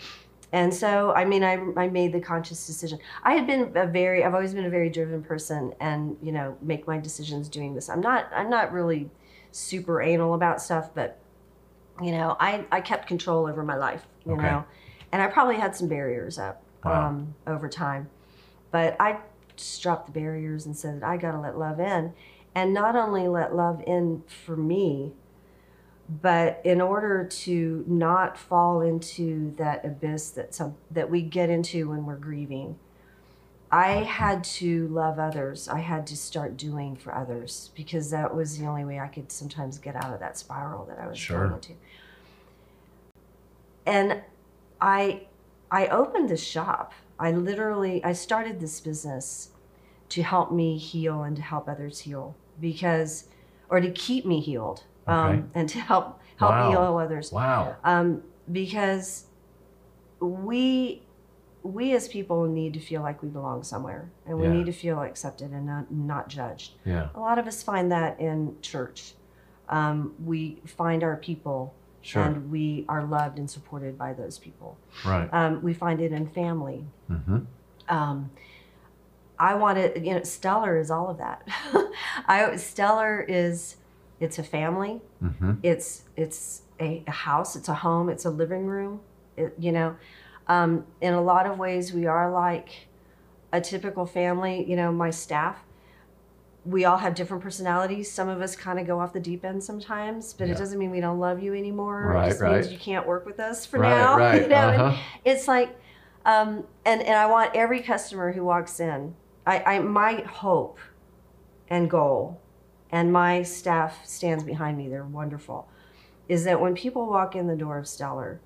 [0.51, 2.99] and so, I mean, I, I made the conscious decision.
[3.23, 6.58] I had been a very, I've always been a very driven person and, you know,
[6.62, 7.89] make my decisions doing this.
[7.89, 9.10] I'm not, I'm not really
[9.51, 11.19] super anal about stuff, but,
[12.01, 14.41] you know, I, I kept control over my life, you Okay.
[14.43, 14.65] know,
[15.12, 17.08] and I probably had some barriers up Wow.
[17.08, 18.10] um, over time.
[18.71, 19.17] But I
[19.56, 22.13] just dropped the barriers and said, I got to let love in.
[22.54, 25.13] And not only let love in for me,
[26.21, 31.89] but in order to not fall into that abyss that some that we get into
[31.89, 32.78] when we're grieving
[33.71, 38.60] i had to love others i had to start doing for others because that was
[38.60, 41.48] the only way i could sometimes get out of that spiral that i was Sure.
[41.48, 41.74] going into
[43.88, 44.21] and
[44.80, 45.21] i
[45.71, 49.49] i opened this shop i literally i started this business
[50.10, 53.28] to help me heal and to help others heal because
[53.69, 55.15] or to keep me healed Okay.
[55.38, 56.69] um, and to help help Wow.
[56.69, 57.75] heal others Wow.
[57.84, 59.25] um, because
[60.19, 61.01] we
[61.63, 64.51] we as people need to feel like we belong somewhere and we Yeah.
[64.54, 67.10] need to feel accepted and not, not judged Yeah.
[67.15, 69.15] a lot of us find that in church
[69.67, 71.73] um, we find our people
[72.06, 72.24] Sure.
[72.24, 75.28] and we are loved and supported by those people right.
[75.34, 77.39] um, we find it in family Mm-hmm.
[77.89, 78.30] um,
[79.38, 81.48] I wanted, you know, Stellar is all of that.
[82.28, 83.76] I Stellar is,
[84.20, 85.02] it's a family.
[85.22, 85.54] Mm-hmm.
[85.62, 87.56] It's it's a, a house.
[87.56, 88.10] It's a home.
[88.10, 89.02] It's a living room.
[89.36, 89.98] It, you know,
[90.48, 92.88] um, in a lot of ways, we are like
[93.52, 94.63] a typical family.
[94.70, 95.58] You know, my staff.
[96.65, 98.12] We all have different personalities.
[98.12, 100.56] Some of us kind of go off the deep end sometimes, but Yeah.
[100.56, 102.08] it doesn't mean we don't love you anymore.
[102.13, 102.54] Right, it just right.
[102.54, 103.89] means you can't work with us for right.
[103.89, 104.17] now.
[104.17, 104.41] Right.
[104.41, 104.56] you know?
[104.58, 105.01] Uh-huh.
[105.23, 105.78] it's like
[106.25, 109.13] um, and and i want every customer who walks in
[109.45, 110.80] I, I my hope
[111.69, 112.41] and goal
[112.91, 115.67] and my staff stands behind me they're wonderful
[116.28, 118.39] is that when people walk in the door of stellar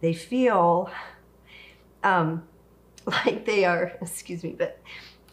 [0.00, 0.90] they feel
[2.04, 2.44] um,
[3.06, 4.80] like they are excuse me but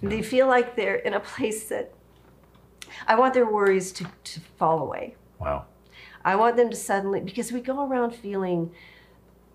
[0.02, 1.94] they feel like they're in a place that
[3.08, 5.66] i want their worries to, to fall away Wow.
[6.24, 8.72] I want them to suddenly, because we go around feeling,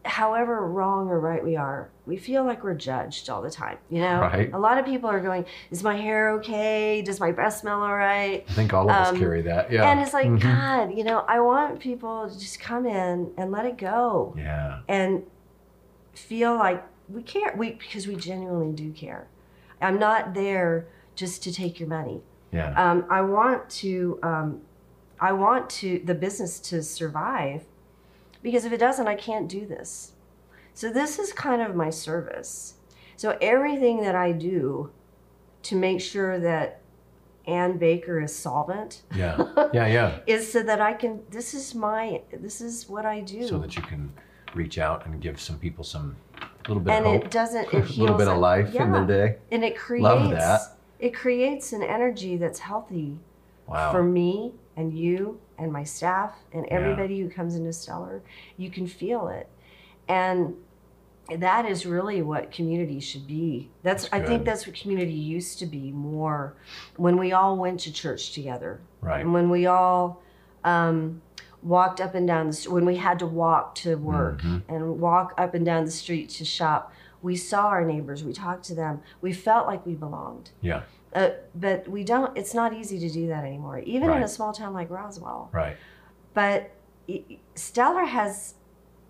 [0.05, 3.79] however wrong or right we are, we feel like we're judged all the time.
[3.91, 4.53] You know, Right.
[4.53, 7.03] a lot of people are going, "Is my hair okay?
[7.03, 9.73] Does my breath smell all right?" I think all of us Um, carry that.
[9.73, 9.91] Yeah.
[9.91, 10.41] And it's like, Mhm.
[10.41, 14.81] God, you know, I want people to just come in and let it go Yeah.
[14.89, 15.25] and
[16.15, 17.53] feel like we care.
[17.57, 19.27] We because we genuinely do care.
[19.83, 22.23] I'm not there just to take your money.
[22.53, 22.73] Yeah.
[22.77, 24.61] Um, I want to, um,
[25.21, 27.65] I want to the business to survive,
[28.43, 30.13] because if it doesn't, I can't do this.
[30.75, 32.75] So this is kind of my service.
[33.17, 34.91] So everything that I do
[35.65, 36.81] to make sure that
[37.47, 39.37] Anne Baker is solvent Yeah.
[39.73, 39.87] Yeah.
[39.87, 40.19] Yeah.
[40.27, 41.21] is so that I can.
[41.31, 42.23] This is my.
[42.33, 43.47] This is what I do.
[43.47, 44.13] So that you can
[44.55, 46.17] reach out and give some people some
[46.69, 47.73] little bit and of hope, it doesn't.
[47.73, 49.37] It a little bit of life in their day.
[49.51, 50.05] And it creates.
[50.05, 50.61] Love that.
[51.01, 53.19] It creates an energy that's healthy
[53.67, 53.91] Wow.
[53.93, 56.75] for me and you and my staff and Yeah.
[56.75, 58.23] everybody who comes into Stellar.
[58.57, 59.49] You can feel it.
[60.09, 60.55] And
[61.39, 63.71] that is really what community should be.
[63.83, 66.55] That's, That's I think that's what community used to be more
[66.97, 68.81] when we all went to church together.
[69.01, 69.21] right.
[69.21, 70.21] And when we all
[70.65, 71.23] um,
[71.63, 74.63] walked up and down the when we had to walk to work Mhm.
[74.69, 78.65] and walk up and down the street to shop, we saw our neighbors, we talked
[78.65, 80.51] to them, we felt like we belonged.
[80.61, 80.83] Yeah.
[81.13, 82.37] Uh, but we don't.
[82.39, 85.49] It's not easy to do that anymore, even in a small town like Roswell.
[85.53, 85.77] Right.
[86.35, 86.71] But
[87.57, 88.55] Stellar has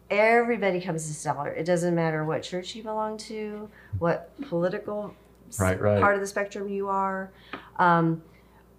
[0.08, 1.52] everybody comes to Stellar.
[1.52, 3.68] It doesn't matter what church you belong to,
[3.98, 5.14] what political
[5.58, 6.00] Right, right.
[6.00, 7.32] part of the spectrum you are,
[7.76, 8.22] um,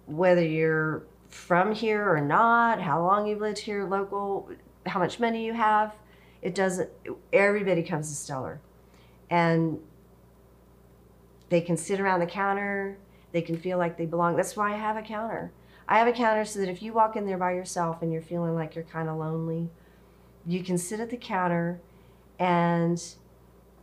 [0.06, 4.48] whether you're from here or not, how long you've lived here, local,
[4.86, 5.94] how much money you have.
[6.40, 6.88] It doesn't.
[7.32, 8.60] Everybody comes to Stellar,
[9.32, 9.78] and
[11.48, 12.98] they can sit around the counter.
[13.32, 14.36] They can feel like they belong.
[14.36, 15.50] That's why I have a counter.
[15.88, 18.20] I have a counter so that if you walk in there by yourself and you're
[18.20, 19.70] feeling like you're kind of lonely,
[20.46, 21.80] you can sit at the counter
[22.38, 23.02] and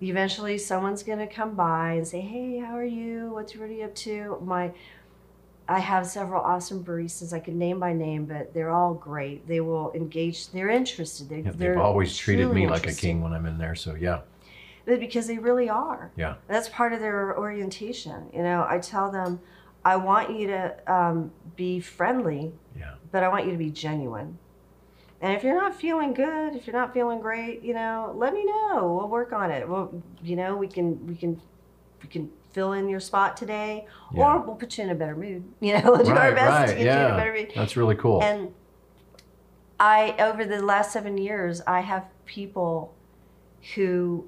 [0.01, 3.31] eventually someone's going to come by and say, "Hey, how are you?
[3.31, 4.71] What's what are you up to?" My
[5.67, 9.47] I have several awesome baristas I could name by name, but they're all great.
[9.47, 10.49] They will engage.
[10.49, 11.27] They're interested.
[11.27, 13.75] They, Yeah, they're they've always treated me like a king when I'm in there.
[13.75, 14.21] So yeah,
[14.85, 16.11] because they really are.
[16.15, 16.35] Yeah.
[16.47, 18.29] That's part of their orientation.
[18.33, 19.39] You know, I tell them,
[19.85, 24.37] I want you to um, be friendly, yeah, but I want you to be genuine.
[25.21, 28.43] And if you're not feeling good, if you're not feeling great, you know, let me
[28.45, 28.95] know.
[28.97, 29.67] We'll work on it.
[29.67, 31.41] Well, you know, we can we can
[32.01, 34.23] we can fill in your spot today, Yeah.
[34.23, 35.43] or we'll put you in a better mood.
[35.59, 37.51] You know, we'll do our best right, to get you in a better mood.
[37.55, 38.23] that's really cool.
[38.23, 38.53] And
[39.79, 42.93] I, over the last seven years, I have people
[43.75, 44.25] who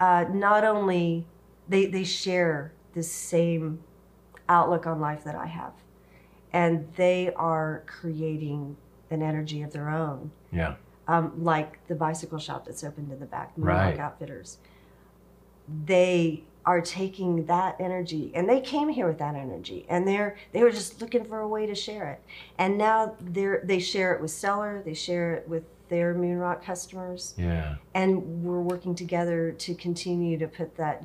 [0.00, 1.26] uh, not only
[1.68, 3.80] they they share the same
[4.48, 5.74] outlook on life that I have,
[6.52, 8.76] and they are creating
[9.10, 13.26] an energy of their own, yeah, um, like the bicycle shop that's opened in the
[13.26, 13.98] back, Moonwalk Right.
[13.98, 14.58] Outfitters.
[15.84, 20.62] They are taking that energy, and they came here with that energy, and they're they
[20.62, 22.22] were just looking for a way to share it,
[22.58, 27.34] and now they're they share it with Stellar, they share it with their Moonrock customers,
[27.36, 27.74] yeah.
[27.94, 31.04] and we're working together to continue to put that.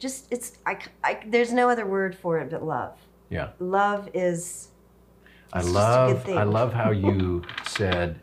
[0.00, 2.98] Just it's I, I there's no other word for it but love.
[3.30, 3.50] Yeah.
[3.60, 4.68] Love is.
[5.52, 6.38] I It's just a good love.
[6.38, 8.20] I love how you said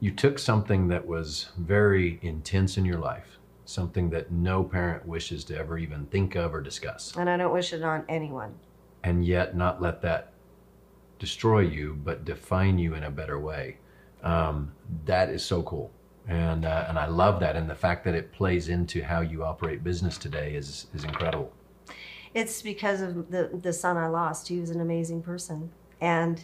[0.00, 5.44] you took something that was very intense in your life, something that no parent wishes
[5.44, 8.54] to ever even think of or discuss, And I don't wish it on anyone.
[9.02, 10.32] and yet not let that
[11.18, 13.78] destroy you, but define you in a better way.
[14.24, 14.72] Um,
[15.04, 15.90] that is so cool,
[16.28, 19.44] and uh, and I love that, and the fact that it plays into how you
[19.44, 21.52] operate business today is is incredible.
[22.32, 24.48] It's because of the the son I lost.
[24.48, 26.42] He was an amazing person, and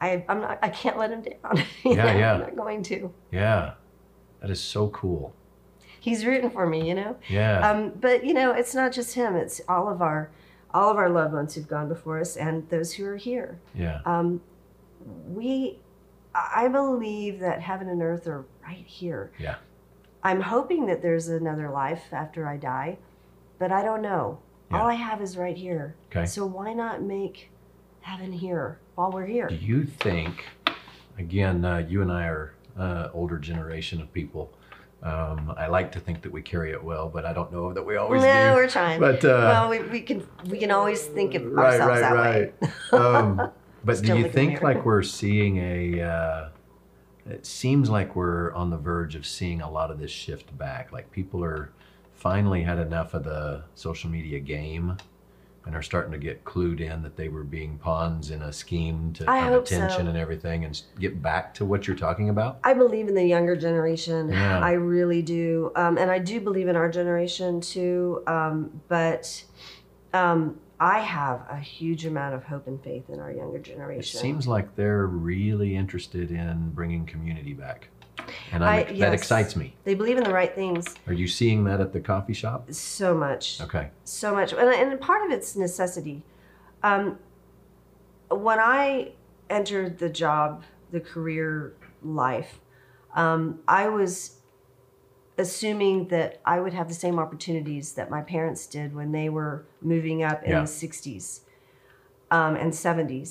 [0.00, 1.64] I I'm not I can't let him down.
[1.84, 2.32] Yeah, yeah.
[2.34, 3.12] I'm not going to.
[3.30, 3.74] Yeah,
[4.40, 5.34] that is so cool.
[6.00, 7.16] He's rooting for me, you know.
[7.28, 9.36] Yeah, Um, but you know, it's not just him.
[9.36, 10.30] It's all of our
[10.72, 13.58] all of our loved ones who've gone before us and those who are here.
[13.74, 14.40] yeah, Um,
[15.28, 15.78] we,
[16.34, 19.32] I believe that heaven and earth are right here.
[19.38, 19.56] Yeah.
[20.22, 22.98] I'm hoping that there's another life after I die,
[23.58, 24.38] but I don't know.
[24.70, 24.80] Yeah.
[24.80, 25.96] All I have is right here.
[26.10, 26.26] Okay.
[26.26, 27.50] So why not make
[28.02, 29.48] heaven here while we're here?
[29.48, 30.44] Do you think,
[31.18, 34.52] again, uh, you and I are uh, older generation of people.
[35.02, 37.82] Um, I like to think that we carry it well, but I don't know that
[37.82, 38.54] we always no, do.
[38.54, 39.00] we're trying.
[39.00, 42.72] But uh, well, we, we can we can always think of right, ourselves right, that
[42.92, 43.00] right.
[43.00, 43.50] um,
[43.84, 46.02] but Still do you look in the think like we're seeing a?
[46.02, 46.48] Uh,
[47.26, 50.92] it seems like we're on the verge of seeing a lot of this shift back.
[50.92, 51.72] Like people are
[52.14, 54.96] finally had enough of the social media game.
[55.66, 59.12] And are starting to get clued in that they were being pawns in a scheme
[59.12, 59.76] to I have hope so.
[59.76, 62.60] attention and everything, and get back to what you're talking about.
[62.64, 64.30] I believe in the younger generation.
[64.30, 64.58] Yeah.
[64.58, 65.70] I really do.
[65.76, 68.22] Um, and I do believe in our generation too.
[68.26, 69.44] Um, but
[70.14, 74.18] um, I have a huge amount of hope and faith in our younger generation.
[74.18, 77.88] It seems like they're really interested in bringing community back,
[78.50, 79.76] and I- that excites me.
[79.84, 82.72] they believe in the right things Are you seeing that at the coffee shop?
[82.72, 83.60] so much.
[83.60, 83.90] Okay.
[84.04, 86.22] so much and, and part of it's necessity
[86.82, 87.18] um,
[88.30, 89.12] when i
[89.48, 92.60] entered the job the career life
[93.14, 94.39] um, i was
[95.40, 99.64] assuming that i would have the same opportunities that my parents did when they were
[99.80, 100.60] moving up in Yeah.
[100.60, 101.40] the 60s
[102.30, 103.30] um, and 70s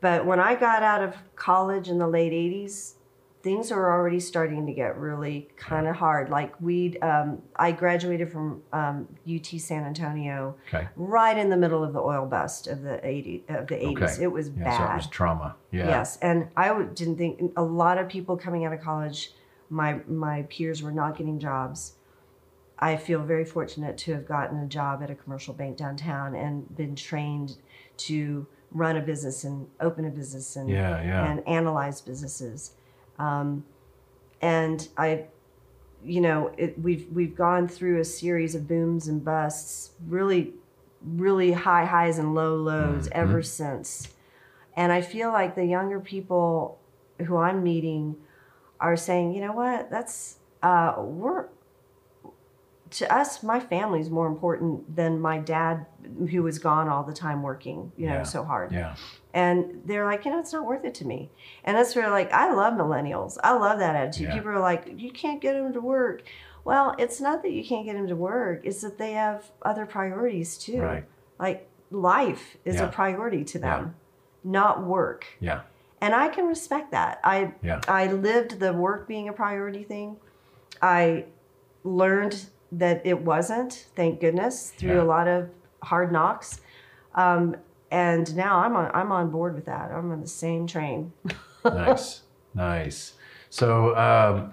[0.00, 2.94] but when i got out of college in the late 80s
[3.42, 6.28] things were already starting to get really kind of hard.
[6.28, 10.88] Like we, um, I graduated from um, UT San Antonio Okay.
[10.96, 14.02] right in the middle of the oil bust of the 80 of the 80s.
[14.14, 14.22] Okay.
[14.24, 14.64] It was Yeah.
[14.64, 14.76] bad.
[14.76, 15.54] So it was trauma.
[15.70, 15.86] Yeah.
[15.86, 19.32] Yes, and I didn't think a lot of people coming out of college,
[19.70, 21.94] my my peers were not getting jobs.
[22.78, 26.74] I feel very fortunate to have gotten a job at a commercial bank downtown and
[26.76, 27.56] been trained
[27.98, 31.02] to run a business and open a business and Yeah.
[31.02, 31.30] Yeah.
[31.30, 32.72] and analyze businesses.
[33.18, 33.64] Um,
[34.40, 35.24] and I,
[36.04, 40.54] you know, it, we've we've gone through a series of booms and busts, really,
[41.02, 43.12] really high highs and low lows Mhm.
[43.12, 44.14] ever since.
[44.76, 46.78] And I feel like the younger people
[47.26, 48.16] who I'm meeting
[48.80, 51.46] are saying, you know what, that's uh, we're
[52.90, 55.84] to us, my family's more important than my dad,
[56.30, 58.22] who was gone all the time working, you know, Yeah.
[58.22, 58.72] so hard.
[58.72, 58.94] Yeah.
[59.34, 61.30] And they're like, you know, it's not worth it to me.
[61.64, 63.36] And that's where, like, I love millennials.
[63.44, 64.28] I love that attitude.
[64.28, 64.34] Yeah.
[64.34, 66.22] People are like, you can't get them to work.
[66.64, 69.84] Well, it's not that you can't get them to work, it's that they have other
[69.84, 70.80] priorities too.
[70.80, 71.04] Right.
[71.38, 72.88] Like, life is Yeah.
[72.88, 73.96] a priority to them,
[74.42, 75.26] not work.
[75.40, 75.60] Yeah.
[76.00, 77.20] And I can respect that.
[77.24, 77.80] I Yeah.
[77.88, 80.16] I lived the work being a priority thing.
[80.80, 81.24] I
[81.84, 85.02] learned that it wasn't, thank goodness, through Yeah.
[85.02, 85.48] a lot of
[85.82, 86.60] hard knocks.
[87.14, 87.56] Um,
[87.90, 89.90] and now I'm on I'm on board with that.
[89.90, 91.12] I'm on the same train.
[91.64, 92.22] nice,
[92.54, 93.14] nice.
[93.50, 94.52] So um,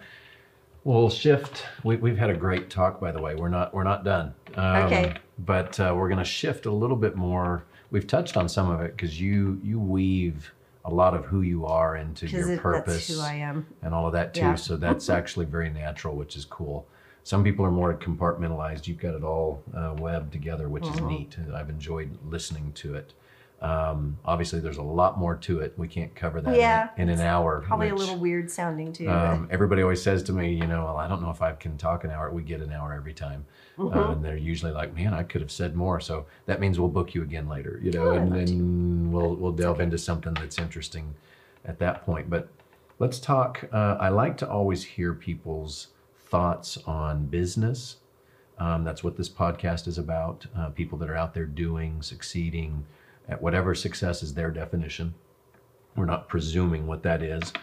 [0.85, 1.65] we'll shift.
[1.83, 3.35] We, we've had a great talk, by the way.
[3.35, 4.33] We're not we're not done.
[4.55, 5.15] Um, Okay.
[5.37, 7.65] But uh, we're going to shift a little bit more.
[7.91, 10.53] We've touched on some of it because you you weave
[10.85, 13.65] a lot of who you are into your purpose that's who I am.
[13.81, 14.41] and all of that too.
[14.41, 14.55] Yeah.
[14.55, 16.87] So that's actually very natural, which is cool.
[17.23, 18.85] Some people are more compartmentalized.
[18.87, 21.07] You've got it all uh, webbed together, which is Mhm.
[21.07, 21.37] neat.
[21.53, 23.13] I've enjoyed listening to it.
[23.61, 25.73] Um, obviously, there's a lot more to it.
[25.77, 27.61] We can't cover that in- Yeah, in, an hour.
[27.65, 29.09] Probably a little weird sounding too.
[29.09, 31.77] Um, everybody always says to me, you know, well, I don't know if I can
[31.77, 32.29] talk an hour.
[32.31, 33.45] We get an hour every time,
[33.79, 34.11] uh, Mhm.
[34.13, 37.15] and they're usually like, "Man, I could have said more." So that means we'll book
[37.15, 41.15] you again later, you know, Oh, and then we'll we'll delve into something that's interesting
[41.63, 42.29] at that point.
[42.29, 42.49] But
[42.99, 43.63] let's talk.
[43.71, 45.87] Uh, I like to always hear people's
[46.27, 47.97] thoughts on business.
[48.59, 50.45] Um, that's what this podcast is about.
[50.55, 52.85] Uh, people that are out there doing, succeeding
[53.29, 55.13] at whatever success is their definition.
[55.95, 57.53] We're not presuming what that is.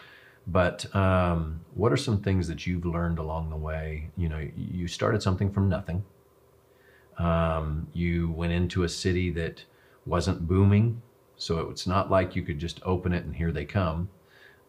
[0.45, 4.09] But um, what are some things that you've learned along the way?
[4.17, 6.03] You know, you started something from nothing.
[7.17, 9.63] Um, you went into a city that
[10.05, 11.01] wasn't booming,
[11.37, 14.09] so it's not like you could just open it and here they come.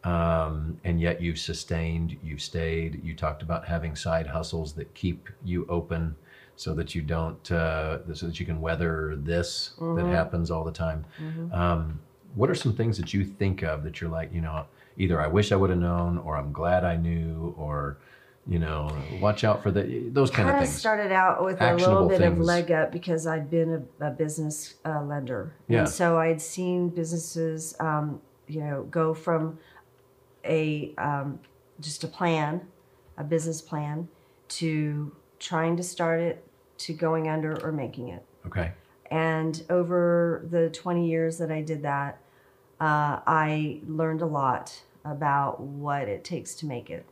[0.04, 3.02] Um, and yet you've sustained, you've stayed.
[3.02, 6.14] You talked about having side hustles that keep you open,
[6.56, 10.10] so that you don't, uh, so that you can weather this that Mhm.
[10.12, 11.04] happens all the time.
[11.20, 11.52] Mhm.
[11.52, 12.00] Um,
[12.34, 14.64] what are some things that you think of that you're like, you know,
[14.96, 17.96] either I wish I would have known, or I'm glad I knew, or
[18.46, 18.90] you know,
[19.22, 20.78] watch out for the those kind of kind of things.
[20.78, 24.74] started out with a little bit of leg up because I'd been a, a business
[24.84, 25.78] uh, lender, Yeah.
[25.78, 29.58] and so I'd seen businesses, um, you know, go from
[30.44, 31.40] a um,
[31.80, 32.60] just a plan,
[33.16, 34.08] a business plan,
[34.48, 36.46] to trying to start it,
[36.78, 38.24] to going under or making it.
[38.46, 38.72] okay,
[39.10, 42.18] And over the 20 years that I did that,
[42.80, 47.04] uh, I learned a lot about what it takes to make it.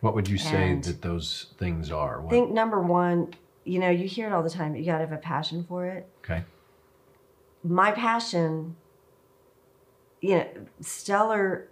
[0.00, 2.26] what would you say And- that those things are?
[2.26, 3.34] I think number one,
[3.64, 4.74] you know, you hear it all the time.
[4.74, 6.08] You got to have a passion for it.
[6.24, 6.42] okay,
[7.62, 8.74] My passion,
[10.20, 10.46] you know,
[10.80, 11.68] stellar.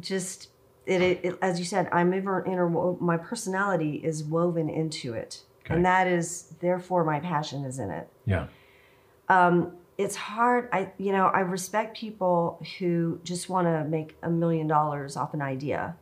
[0.00, 0.48] Just
[0.86, 5.74] it, it, as you said, I'm ever interwo- My personality is woven into it, Okay.
[5.74, 8.08] and that is therefore my passion is in it.
[8.26, 8.46] yeah,
[9.28, 10.68] um, it's hard.
[10.72, 15.34] I, you know, I respect people who just want to make a million dollars off
[15.34, 15.96] an idea.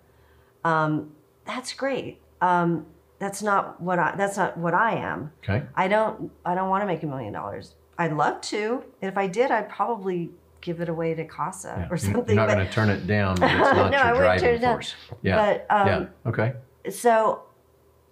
[0.64, 1.10] Um,
[1.44, 2.20] that's great.
[2.40, 2.86] Um,
[3.18, 4.14] that's not what I.
[4.16, 5.32] That's not what I am.
[5.44, 6.30] okay, I don't.
[6.44, 7.74] I don't want to make a million dollars.
[7.98, 8.82] I'd love to.
[9.02, 10.30] If I did, I'd probably
[10.60, 11.88] give it away to CASA yeah.
[11.90, 12.36] or something.
[12.36, 14.58] You're not going to turn it down, it's not No, I your wouldn't turn it
[14.60, 14.74] down.
[14.74, 14.94] force.
[15.22, 16.54] Yeah, but um, yeah, okay,
[16.90, 17.42] so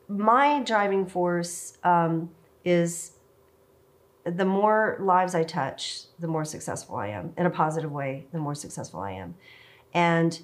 [0.09, 2.30] my driving force um,
[2.64, 3.12] is
[4.24, 8.26] the more lives I touch, the more successful I am in a positive way.
[8.32, 9.34] The more successful I am,
[9.94, 10.40] and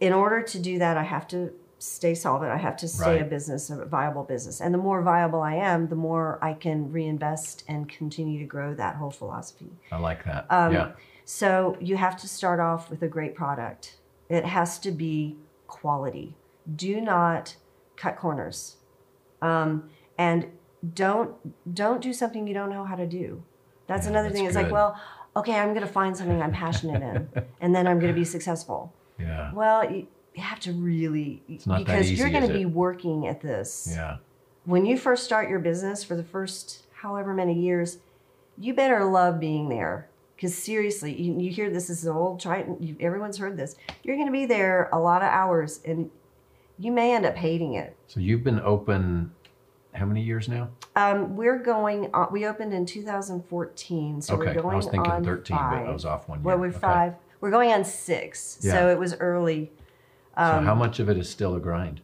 [0.00, 2.50] in order to do that, I have to stay solvent.
[2.50, 5.88] I have to stay a business, a viable business, and the more viable I am,
[5.88, 9.70] the more I can reinvest and continue to grow that whole philosophy.
[9.92, 10.46] I like that.
[10.50, 10.92] Um, yeah,
[11.30, 13.98] So you have to start off with a great product.
[14.30, 16.34] It has to be quality.
[16.74, 17.54] Do not
[17.96, 18.76] cut corners,
[19.42, 20.46] um, and
[20.94, 21.34] don't
[21.74, 23.42] don't do something you don't know how to do.
[23.86, 24.46] That's Yeah, another that's thing.
[24.46, 24.98] It's like, well,
[25.36, 27.28] okay, I'm going to find something I'm passionate in,
[27.60, 28.94] and then I'm going to be successful.
[29.20, 33.86] yeah, Well, you, you have to really because you're going to be working at this
[33.92, 34.16] yeah,
[34.64, 37.98] when you first start your business for the first however many years,
[38.56, 40.08] you better love being there.
[40.38, 43.74] Because seriously, you, you hear this, this is an old Triton, everyone's heard this.
[44.04, 46.08] You're going to be there a lot of hours and
[46.78, 47.96] you may end up hating it.
[48.06, 49.32] So you've been open
[49.94, 50.68] how many years now?
[50.94, 55.10] Um, we're going, on, we opened in 2014, so okay, we're going I was thinking
[55.10, 55.70] on 13, five.
[55.84, 56.44] but I was off one year.
[56.44, 56.78] Well, we're Okay.
[56.78, 57.14] five.
[57.40, 58.74] We're going on six, Yeah.
[58.74, 59.72] so it was early.
[60.36, 62.00] So Um, how much of it is still a grind?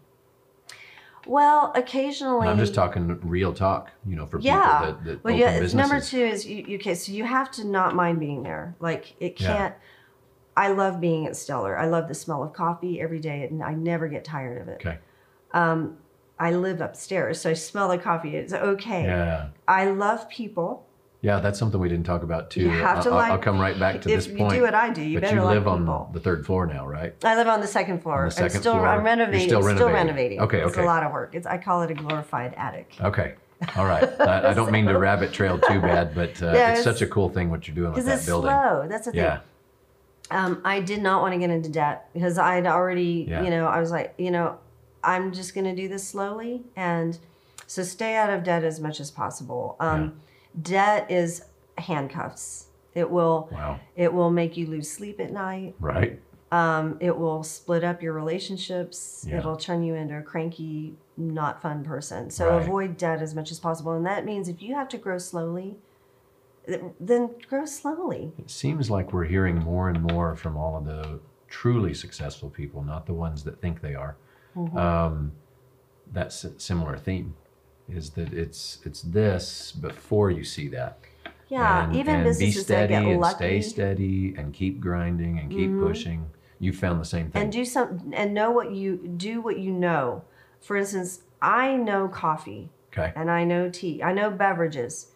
[1.27, 2.49] Well, occasionally.
[2.49, 4.79] I'm just talking real talk, you know, for Yeah.
[4.81, 5.59] people that, that Well, yeah.
[5.59, 5.75] businesses.
[5.75, 6.77] Number two is you.
[6.77, 8.75] Okay, so you have to not mind being there.
[8.81, 9.75] Like it can't.
[10.57, 11.77] I love being at Stellar.
[11.77, 14.81] I love the smell of coffee every day, and I never get tired of it.
[14.85, 14.99] Okay.
[15.53, 15.97] Um,
[16.39, 18.37] I live upstairs, so I smell the coffee.
[18.37, 19.05] It's okay.
[19.05, 19.49] Yeah.
[19.67, 20.87] I love people.
[21.25, 22.61] Yeah, that's something we didn't talk about too.
[22.61, 24.53] You have to I'll, I'll come right back to if this you point.
[24.53, 25.91] do what I do, you but better you like live people.
[25.95, 27.15] on the third floor now, right?
[27.25, 28.19] I live on the second floor.
[28.19, 28.87] On the second I'm still floor.
[28.89, 29.49] I'm renovating.
[29.49, 29.95] still Still renovating.
[29.95, 30.41] renovating.
[30.43, 31.35] Okay, It's a lot of work.
[31.35, 32.93] It's I call it a glorified attic.
[33.01, 33.37] Okay.
[33.75, 34.05] All right.
[34.21, 37.01] I, I don't mean to rabbit trail too bad, but uh, Yeah, it's, it's- such
[37.01, 38.51] a cool thing what you're doing with that it's building.
[38.51, 38.87] slow.
[38.87, 39.21] That's the thing.
[39.23, 39.41] Yeah.
[40.31, 43.43] Um, I did not want to get into debt because I'd already, Yeah.
[43.43, 44.59] you know, I was like, you know,
[45.03, 46.65] I'm just going to do this slowly.
[46.77, 47.19] And
[47.67, 49.77] so stay out of debt as much as possible.
[49.81, 50.21] Um,
[50.61, 51.45] Debt is
[51.79, 52.69] handcuffs.
[52.95, 53.81] It will, Wow.
[53.97, 55.75] it will make you lose sleep at night.
[55.81, 56.21] Right.
[56.53, 59.27] Um, it will split up your relationships.
[59.29, 59.39] Yeah.
[59.39, 62.31] It'll turn you into a cranky, not fun person.
[62.31, 62.63] So Right.
[62.63, 63.93] avoid debt as much as possible.
[63.93, 65.77] And that means if you have to grow slowly,
[67.01, 68.33] then grow slowly.
[68.39, 72.83] It seems like we're hearing more and more from all of the truly successful people,
[72.83, 74.17] not the ones that think they are.
[74.57, 74.77] Mm-hmm.
[74.79, 75.33] Um,
[76.13, 77.35] that's a similar theme
[77.89, 80.99] is that it's it's this before you see that.
[81.49, 84.81] Yeah, and, even and businesses be steady that get and lucky stay steady and keep
[84.81, 85.87] grinding and keep Mhm.
[85.87, 86.27] pushing.
[86.59, 87.43] You found the same thing.
[87.43, 90.25] and do some and know what you do what you know.
[90.61, 93.13] For instance, I know coffee okay.
[93.15, 94.03] and I know tea.
[94.03, 95.13] I know beverages,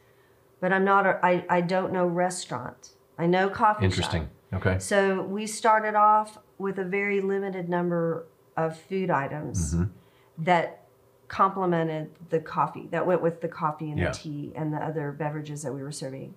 [0.60, 2.90] but I'm not a, I, I don't know restaurant.
[3.18, 3.78] I know coffee.
[3.78, 3.84] shop.
[3.84, 4.28] Interesting.
[4.52, 4.78] Okay.
[4.78, 9.90] So we started off with a very limited number of food items Mhm.
[10.38, 10.82] that
[11.28, 14.10] complemented the coffee that went with the coffee and Yeah.
[14.10, 16.34] the tea and the other beverages that we were serving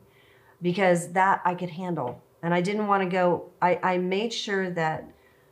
[0.62, 2.22] because that I could handle.
[2.44, 5.06] And I didn't want to go, I, I made sure that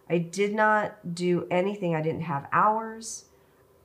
[0.10, 1.96] I did not do anything.
[1.96, 3.26] I didn't have hours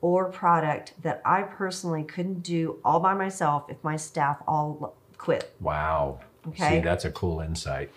[0.01, 5.53] or product that I personally couldn't do all by myself if my staff all quit.
[5.59, 6.19] Wow.
[6.49, 6.77] Okay.
[6.77, 7.91] See, that's a cool insight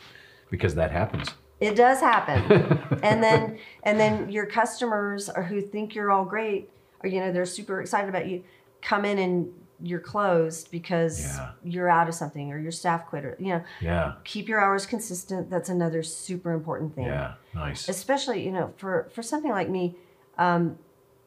[0.51, 1.29] because that happens.
[1.61, 2.79] It does happen.
[3.03, 6.71] and then and then your customers or who think you're all great
[7.03, 8.43] or you know they're super excited about you
[8.83, 11.51] come in and you're closed because Yeah.
[11.63, 14.15] you're out of something or your staff quit or you know Yeah.
[14.25, 17.35] keep your hours consistent that's another super important thing Yeah.
[17.55, 17.89] Nice.
[17.89, 19.97] especially you know for for something like me
[20.37, 20.79] um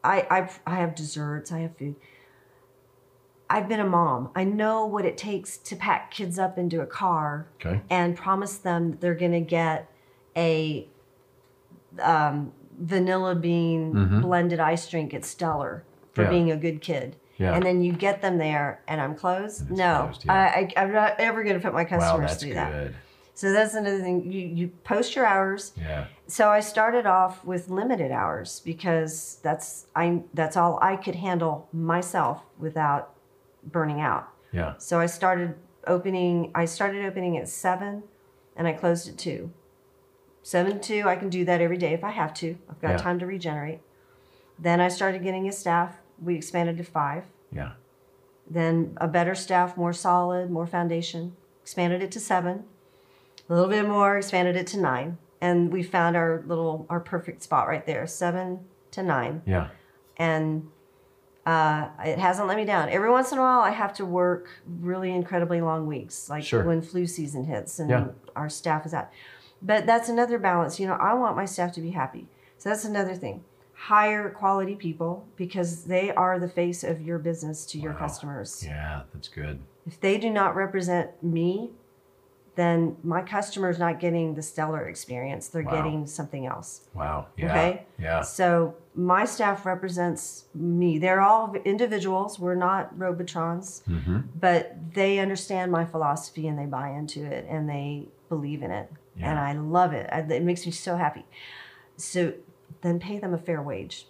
[0.04, 1.94] i i i have desserts i have food
[3.50, 6.86] i've been a mom i know what it takes to pack kids up into a
[6.86, 7.80] car Okay.
[7.90, 9.90] and promise them they're going to get
[10.36, 10.88] a
[12.00, 12.52] um,
[12.82, 14.22] vanilla bean Mhm.
[14.22, 16.30] blended ice drink at Stellar for Yeah.
[16.30, 17.16] being a good kid.
[17.38, 17.54] Yeah.
[17.54, 19.68] And then you get them there and I'm closed?
[19.68, 20.32] And no, closed, yeah.
[20.32, 22.56] I, I, I'm not ever going to put my wow, customers that's through good.
[22.58, 22.92] that.
[23.34, 24.30] So that's another thing.
[24.30, 25.72] You, you post your hours.
[25.80, 26.04] Yeah.
[26.26, 31.66] So I started off with limited hours because that's I that's all I could handle
[31.72, 33.14] myself without
[33.64, 34.28] burning out.
[34.52, 34.74] Yeah.
[34.78, 35.54] So I started
[35.86, 36.50] opening.
[36.54, 38.02] I started opening at seven,
[38.54, 39.50] and I closed at two.
[40.42, 42.56] Seven to two, I can do that every day if I have to.
[42.68, 42.96] I've got Yeah.
[42.96, 43.80] time to regenerate.
[44.58, 45.96] Then I started getting a staff.
[46.20, 47.24] We expanded to five.
[47.52, 47.72] Yeah.
[48.48, 51.36] Then a better staff, more solid, more foundation.
[51.62, 52.64] Expanded it to seven.
[53.48, 57.42] A little bit more, expanded it to nine, and we found our little our perfect
[57.42, 58.60] spot right there, seven
[58.92, 59.68] to nine Yeah.
[60.16, 60.68] and
[61.44, 62.88] uh, it hasn't let me down.
[62.88, 64.48] Every once in a while, I have to work
[64.80, 66.62] really incredibly long weeks, like Sure.
[66.62, 68.04] when flu season hits and Yeah.
[68.36, 69.08] our staff is out.
[69.62, 70.80] But that's another balance.
[70.80, 72.26] You know, I want my staff to be happy.
[72.58, 73.44] So that's another thing.
[73.74, 78.64] Hire quality people because they are the face of your business to your customers.
[78.66, 79.02] Yeah.
[79.12, 79.60] That's good.
[79.86, 81.70] If they do not represent me,
[82.54, 85.48] then my customer's not getting the stellar experience.
[85.48, 85.70] They're Wow.
[85.76, 86.82] getting something else.
[86.94, 87.26] Wow.
[87.36, 87.46] Yeah.
[87.50, 87.86] Okay.
[87.98, 88.20] Yeah.
[88.20, 90.98] So my staff represents me.
[90.98, 92.38] They're all individuals.
[92.38, 94.18] We're not Robotrons, Mm-hmm.
[94.38, 98.92] but they understand my philosophy and they buy into it and they believe in it.
[99.20, 100.08] And I love it.
[100.12, 101.24] I, it makes me so happy.
[101.96, 102.32] So
[102.80, 104.06] then pay them a fair wage.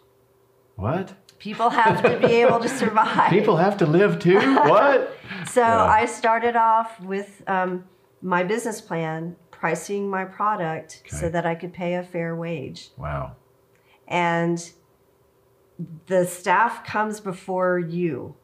[0.76, 1.14] What?
[1.38, 3.30] People have to be able to survive.
[3.30, 4.38] People have to live too.
[4.38, 5.16] what?
[5.48, 5.82] So Yeah.
[5.84, 7.84] I started off with um,
[8.20, 12.90] my business plan, pricing my product so that I could pay a fair wage.
[12.96, 13.36] Wow.
[14.06, 14.70] and
[16.06, 18.36] the staff comes before you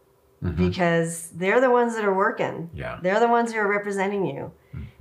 [0.42, 0.56] Mhm.
[0.56, 2.70] because they're the ones that are working.
[2.72, 2.98] Yeah.
[3.02, 4.50] They're the ones who are representing you.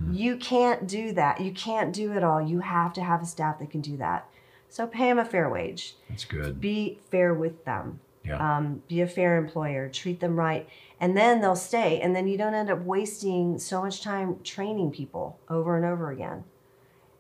[0.01, 0.17] Mhm.
[0.17, 1.41] You can't do that.
[1.41, 2.41] You can't do it all.
[2.41, 4.27] You have to have a staff that can do that.
[4.69, 5.95] So pay them a fair wage.
[6.09, 6.59] That's good.
[6.59, 7.99] Be fair with them.
[8.23, 8.57] Yeah.
[8.57, 9.87] Um, be a fair employer.
[9.89, 10.67] Treat them right.
[10.99, 12.01] And then they'll stay.
[12.01, 16.11] And then you don't end up wasting so much time training people over and over
[16.11, 16.43] again.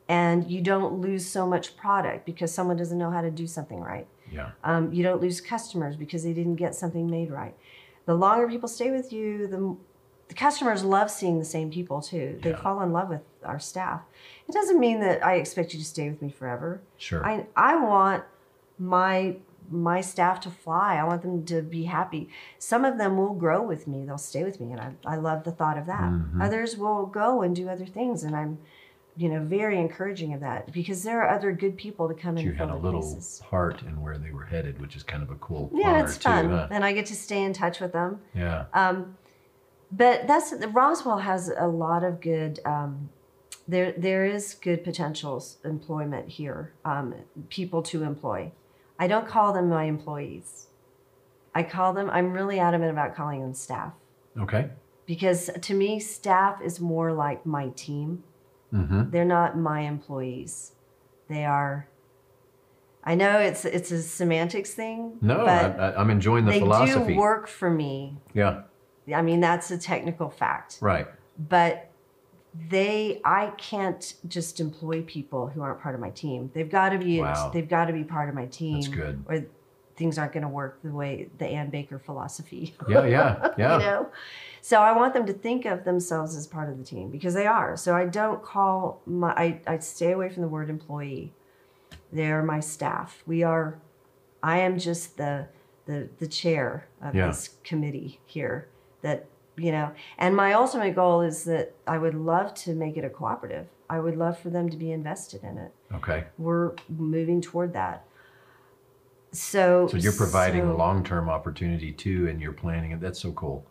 [0.09, 3.79] And you don't lose so much product because someone doesn't know how to do something
[3.79, 4.07] right.
[4.31, 4.51] Yeah.
[4.63, 7.55] Um, you don't lose customers because they didn't get something made right.
[8.05, 9.75] The longer people stay with you, the
[10.27, 12.37] the customers love seeing the same people too.
[12.41, 12.57] They Yeah.
[12.61, 14.01] fall in love with our staff.
[14.47, 16.81] It doesn't mean that I expect you to stay with me forever.
[16.97, 17.25] Sure.
[17.25, 18.23] I I want
[18.79, 19.37] my
[19.69, 20.95] my staff to fly.
[20.95, 22.29] I want them to be happy.
[22.57, 24.05] Some of them will grow with me.
[24.05, 26.09] They'll stay with me, and I I love the thought of that.
[26.11, 26.41] Mhm.
[26.41, 28.59] Others will go and do other things, and I'm
[29.17, 32.45] you know very encouraging of that because there are other good people to come in.
[32.45, 33.39] you had a little places.
[33.49, 36.29] heart in where they were headed, which is kind of a cool Yeah, it's too.
[36.29, 36.67] fun, huh?
[36.69, 38.19] and I get to stay in touch with them.
[38.35, 38.65] Yeah.
[38.73, 39.17] Um,
[39.91, 42.59] but that's Roswell has a lot of good.
[42.65, 43.09] Um,
[43.67, 46.73] there, there is good potentials employment here.
[46.85, 47.15] Um,
[47.49, 48.51] people to employ.
[48.97, 50.67] I don't call them my employees.
[51.53, 52.09] I call them.
[52.09, 53.93] I'm really adamant about calling them staff
[54.39, 54.69] Okay.
[55.05, 58.23] because to me, staff is more like my team.
[58.73, 59.09] Mm-hmm.
[59.11, 60.73] They're not my employees.
[61.29, 61.87] They are.
[63.03, 65.17] I know it's it's a semantics thing.
[65.21, 67.13] No, but I, I'm enjoying the they philosophy.
[67.13, 68.17] do work for me.
[68.33, 68.63] Yeah.
[69.15, 70.79] I mean, that's a technical fact.
[70.81, 71.07] Right.
[71.49, 71.89] but
[72.69, 76.97] they i can't just employ people who aren't part of my team they've got to
[76.97, 77.51] be Wow.
[77.53, 79.23] they've got to be part of my team That's good.
[79.27, 79.45] or
[79.95, 83.05] things aren't going to work the way the Anne Baker philosophy Yeah.
[83.05, 83.49] Yeah.
[83.59, 83.73] Yeah.
[83.77, 84.09] you know
[84.61, 87.45] so i want them to think of themselves as part of the team because they
[87.45, 91.33] are so i don't call my i, I stay away from the word employee
[92.11, 93.77] they're my staff we are
[94.41, 95.47] i am just the
[95.85, 97.27] the, the chair of Yeah.
[97.27, 98.67] this committee here
[99.01, 99.25] that
[99.55, 103.09] you know and my ultimate goal is that i would love to make it a
[103.09, 106.25] cooperative i would love for them to be invested in it Okay.
[106.37, 108.03] we're moving toward that
[109.31, 113.01] so So you're providing so- long-term opportunity too, and you're planning it.
[113.01, 113.65] That's so cool.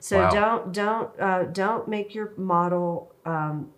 [0.00, 0.30] So Wow.
[0.30, 3.12] don't don't uh, don't make your model.
[3.24, 3.70] Um,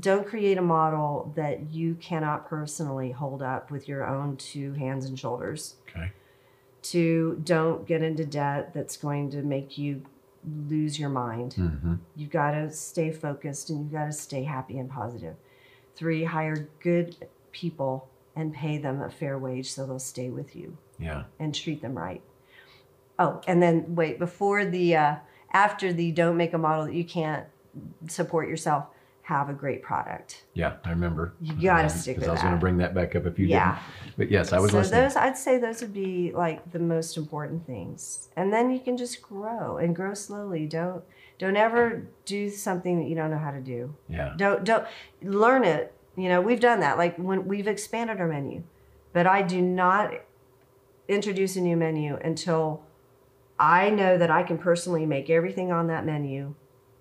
[0.00, 5.04] don't create a model that you cannot personally hold up with your own two hands
[5.06, 5.76] and shoulders.
[5.88, 6.10] Okay.
[6.92, 10.02] To don't get into debt that's going to make you
[10.68, 11.54] lose your mind.
[11.58, 11.94] Mm-hmm.
[12.16, 15.34] You've got to stay focused and you've got to stay happy and positive.
[15.96, 17.16] Three, hire good
[17.52, 21.24] people and pay them a fair wage so they'll stay with you Yeah.
[21.38, 22.22] and treat them right.
[23.18, 25.16] Oh, and then wait, before the, uh,
[25.52, 27.46] after the don't make a model that you can't
[28.06, 28.86] support yourself,
[29.28, 30.44] have a great product.
[30.54, 30.76] Yeah.
[30.86, 31.34] I remember.
[31.42, 32.30] You gotta Um, stick with that.
[32.30, 33.78] I was going to bring that back up if you Yeah.
[34.02, 34.16] didn't.
[34.16, 35.02] But yes, I was so listening.
[35.02, 38.30] those, I'd say those would be like the most important things.
[38.36, 40.64] And then you can just grow and grow slowly.
[40.64, 41.04] Don't,
[41.38, 43.94] don't ever do something that you don't know how to do.
[44.08, 44.32] yeah.
[44.38, 44.86] Don't, don't
[45.22, 45.92] learn it.
[46.16, 46.96] You know, we've done that.
[46.96, 48.62] Like when we've expanded our menu,
[49.12, 50.14] but I do not
[51.06, 52.82] introduce a new menu until
[53.58, 56.54] I know that I can personally make everything on that menu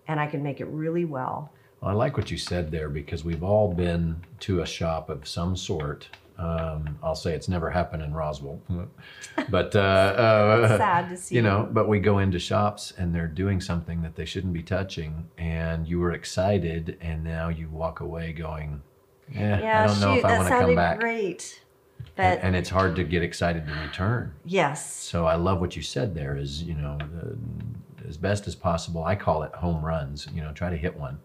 [0.09, 1.53] and I can make it really well.
[1.81, 5.55] I like what you said there because we've all been to a shop of some
[5.55, 6.09] sort.
[6.37, 8.61] Um, I'll say it's never happened in Roswell,
[9.49, 11.35] but uh, uh, Sad to see.
[11.35, 11.67] you know.
[11.71, 15.87] But we go into shops and they're doing something that they shouldn't be touching, and
[15.87, 18.83] you were excited, and now you walk away going,
[19.33, 21.63] "Yeah, yeah, I don't know shoot, if I want to come back." great.
[22.15, 24.33] But And, and it's hard to get excited to return.
[24.45, 26.37] yes, So I love what you said there.
[26.37, 29.03] Is you know, uh, as best as possible.
[29.03, 30.27] I call it home runs.
[30.33, 31.19] You know, try to hit one,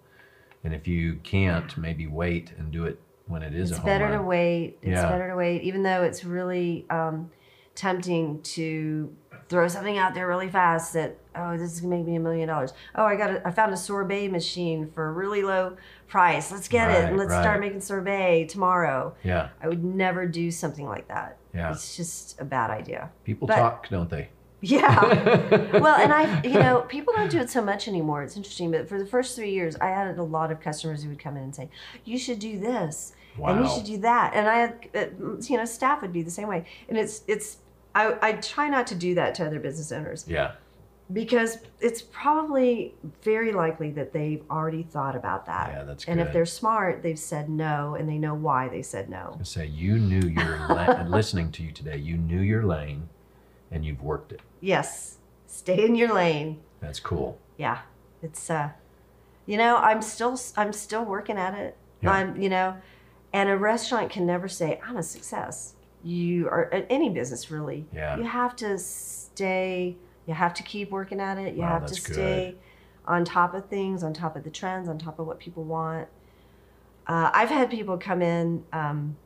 [0.65, 4.19] and if you can't, maybe wait and do it when it is it's better run.
[4.19, 4.79] to wait.
[4.83, 5.09] It's Yeah.
[5.09, 7.31] better to wait, even though it's really um,
[7.75, 9.15] tempting to
[9.49, 12.49] throw something out there really fast that oh this is gonna make me a million
[12.49, 12.73] dollars.
[12.95, 15.77] Oh I got a, I found a sorbet machine for a really low
[16.09, 16.51] price.
[16.53, 17.43] Let's get it and let's right.
[17.43, 19.15] start making sorbet tomorrow.
[19.23, 21.37] Yeah, I would never do something like that.
[21.55, 21.71] yeah.
[21.71, 23.11] It's just a bad idea.
[23.25, 24.29] People but- talk, don't they?
[24.63, 25.79] Yeah.
[25.81, 28.23] well, and I, you know, people don't do it so much anymore.
[28.23, 31.09] It's interesting, but for the first three years, I had a lot of customers who
[31.11, 31.69] would come in and say,
[32.05, 33.13] "You should do this,
[33.45, 35.07] and you should do that," and I, had, uh,
[35.41, 36.65] you know, staff would be the same way.
[36.89, 37.59] And it's, it's,
[37.95, 40.53] I, I try not to do that to other business owners Yeah,
[41.13, 45.71] because it's probably very likely that they've already thought about that.
[45.73, 45.83] yeah.
[45.83, 46.29] That's and good.
[46.29, 49.37] if they're smart, they've said no, and they know why they said no.
[49.41, 51.97] I say you knew your la- listening to you today.
[51.97, 53.09] You knew your lane,
[53.73, 54.41] and you've worked it.
[54.63, 56.61] Yes, stay in your lane.
[56.81, 57.39] That's cool.
[57.59, 57.79] yeah
[58.23, 58.71] it's uh
[59.47, 62.11] you know i'm still i'm still working at it Yeah.
[62.13, 62.77] i'm you know
[63.33, 68.17] and a restaurant can never say i'm a success you are any business really Yeah.
[68.17, 69.97] you have to stay
[70.27, 72.15] you have to keep working at it you Wow, have to that's good.
[72.15, 72.57] stay
[73.07, 76.09] on top of things on top of the trends on top of what people want
[77.09, 79.17] uh, i've had people come in um,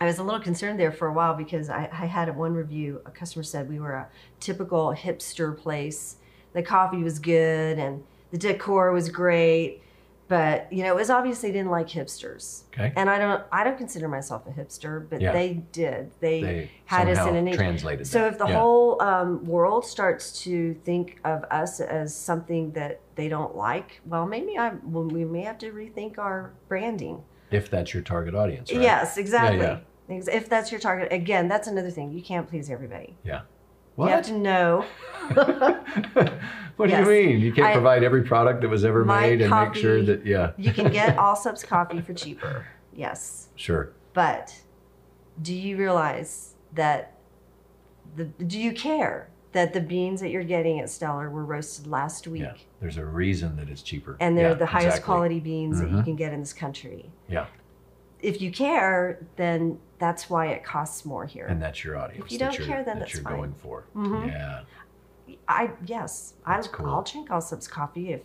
[0.00, 3.00] I was a little concerned there for a while because I, I had one review.
[3.06, 4.08] A customer said we were a
[4.40, 6.16] typical hipster place.
[6.52, 9.80] The coffee was good and the decor was great,
[10.26, 12.62] but you know, it was obvious they didn't like hipsters.
[12.72, 12.92] Okay.
[12.96, 15.32] And I don't, I don't consider myself a hipster, but Yeah.
[15.32, 16.10] they did.
[16.20, 18.32] They, They had us in an translated so that.
[18.32, 18.58] if the Yeah.
[18.58, 24.26] whole um, world starts to think of us as something that they don't like, well,
[24.26, 27.22] maybe I, well, we may have to rethink our branding.
[27.54, 28.82] If that's your target audience, right?
[28.82, 29.60] Yes, exactly.
[29.60, 29.78] yeah.
[30.10, 32.12] Ex- If that's your target, again, that's another thing.
[32.12, 33.16] You can't please everybody.
[33.24, 33.42] Yeah.
[33.94, 34.06] What?
[34.08, 34.84] You have to know.
[36.76, 37.06] what do Yes.
[37.06, 37.40] you mean?
[37.40, 40.52] You can't I- provide every product that was ever made and make sure that yeah,
[40.58, 42.66] You can get all Allsup's coffee for cheaper.
[42.92, 43.48] Yes.
[43.54, 43.92] sure.
[44.12, 44.62] But
[45.42, 47.12] do you realize that
[48.16, 52.26] the do you care that the beans that you're getting at Stellar were roasted last
[52.26, 52.54] week Yeah.
[52.80, 54.16] There's a reason that it's cheaper.
[54.20, 55.04] and they're Yeah, the highest exactly.
[55.06, 56.04] quality beans that you Mhm.
[56.04, 57.10] can get in this country?
[57.28, 57.46] Yeah.
[58.20, 61.46] If you care, then that's why it costs more here.
[61.46, 62.26] And that's your audience.
[62.26, 63.36] If you don't care, then that that's you're fine.
[63.36, 63.84] going for.
[63.94, 64.26] Mhm.
[64.26, 64.60] Yeah.
[65.48, 66.86] I yes, I, cool.
[66.90, 68.22] I'll drink all Allsup's coffee if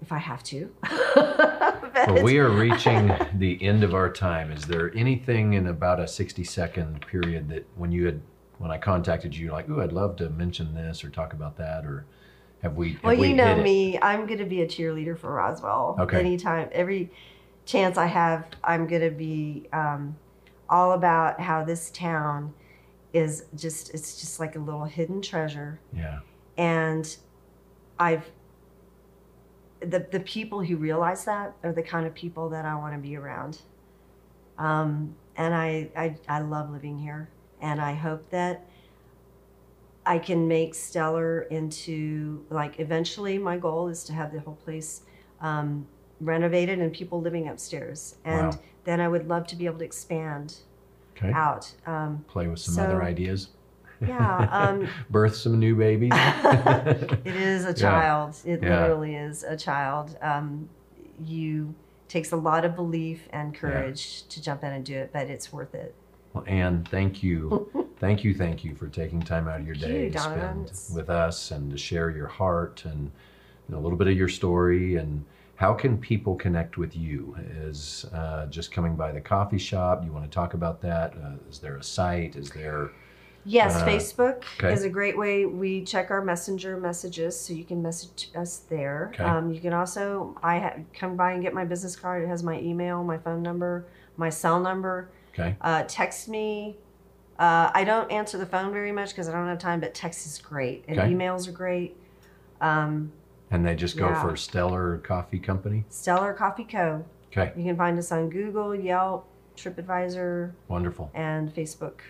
[0.00, 0.72] if I have to.
[2.08, 4.50] Well, we are reaching the end of our time.
[4.50, 8.22] Is there anything in about a 60 second period that when you had,
[8.62, 11.84] when I contacted you, like, ooh, I'd love to mention this or talk about that,
[11.84, 12.06] or
[12.62, 12.92] have we?
[12.92, 13.64] Have Well, we you know hit it?
[13.64, 13.98] me.
[14.00, 15.96] I'm going to be a cheerleader for Roswell.
[15.98, 16.20] Okay.
[16.20, 17.10] Anytime, every
[17.66, 20.16] chance I have, I'm going to be um,
[20.68, 22.54] all about how this town
[23.12, 25.80] is just, it's just like a little hidden treasure.
[25.92, 26.20] Yeah.
[26.56, 27.16] And
[27.98, 28.30] I've,
[29.80, 33.00] the, the people who realize that are the kind of people that I want to
[33.00, 33.58] be around.
[34.56, 37.28] Um, and I, I, I love living here.
[37.62, 38.66] And I hope that
[40.04, 45.02] I can make Stellar into, like, eventually my goal is to have the whole place
[45.40, 45.86] um,
[46.20, 48.16] renovated and people living upstairs.
[48.24, 48.60] And Wow.
[48.84, 50.56] then I would love to be able to expand
[51.16, 51.32] Okay.
[51.32, 51.72] out.
[51.86, 53.48] Um, Play with some So- other ideas.
[54.00, 54.48] yeah.
[54.50, 56.10] Um, Birth some new babies.
[56.14, 57.72] it is a Yeah.
[57.74, 58.36] child.
[58.44, 58.80] It Yeah.
[58.82, 60.16] literally is a child.
[60.20, 60.68] Um,
[61.24, 61.74] you
[62.08, 65.50] takes a lot of belief and courage to jump in and do it, but it's
[65.52, 65.94] worth it.
[66.32, 67.68] Well, Anne, thank you.
[68.02, 70.66] Thank you, thank you for taking time out of your day you, to Donovan.
[70.74, 73.12] spend with us and to share your heart and
[73.68, 74.96] you know, a little bit of your story.
[74.96, 75.24] And
[75.54, 77.36] how can people connect with you?
[77.60, 80.04] Is uh, just coming by the coffee shop?
[80.04, 81.14] You want to talk about that?
[81.14, 82.34] Uh, is there a site?
[82.34, 82.90] Is there?
[83.44, 84.72] Yes, Uh, Facebook okay.
[84.72, 85.46] is a great way.
[85.46, 89.12] We check our messenger messages, so you can message us there.
[89.14, 89.22] Okay.
[89.22, 92.24] Um, you can also I ha- come by and get my business card.
[92.24, 95.08] It has my email, my phone number, my cell number.
[95.32, 95.56] Okay.
[95.60, 96.76] Uh, text me.
[97.38, 100.26] Uh, I don't answer the phone very much because I don't have time, but text
[100.26, 101.12] is great and Okay.
[101.12, 101.96] emails are great.
[102.60, 103.12] Um,
[103.50, 104.22] And they just go Yeah.
[104.22, 105.84] for Stellar Coffee Company.
[105.90, 107.04] Stellar Coffee Co.
[107.30, 107.52] Okay.
[107.56, 109.26] You can find us on Google, Yelp,
[109.56, 111.10] TripAdvisor, Wonderful.
[111.14, 112.00] and Facebook.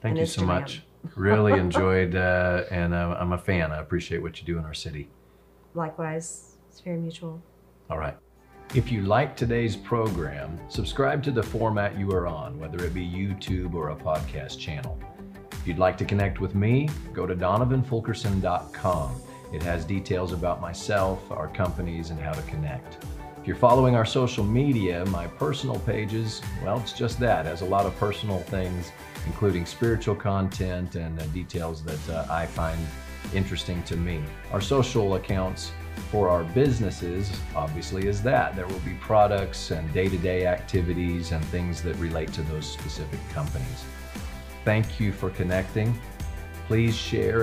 [0.00, 0.84] Thank And you so much.
[1.16, 3.72] Really enjoyed, uh, and uh, I'm a fan.
[3.72, 5.08] I appreciate what you do in our city.
[5.74, 7.42] Likewise, it's very mutual.
[7.90, 8.16] All right.
[8.72, 13.06] If you like today's program, subscribe to the format you are on, whether it be
[13.06, 14.98] YouTube or a podcast channel.
[15.52, 19.22] If you'd like to connect with me, go to donovanfulkerson.com.
[19.52, 23.04] It has details about myself, our companies, and how to connect.
[23.40, 27.46] If you're following our social media, my personal pages, well, it's just that.
[27.46, 28.90] It has a lot of personal things,
[29.26, 32.78] including spiritual content and uh, details that uh, I find
[33.32, 34.22] interesting to me.
[34.50, 35.72] Our social accounts
[36.14, 38.54] for our businesses, obviously, is that.
[38.54, 42.72] There will be products and day to day activities and things that relate to those
[42.72, 43.84] specific companies.
[44.64, 45.92] Thank you for connecting.
[46.68, 47.42] Please share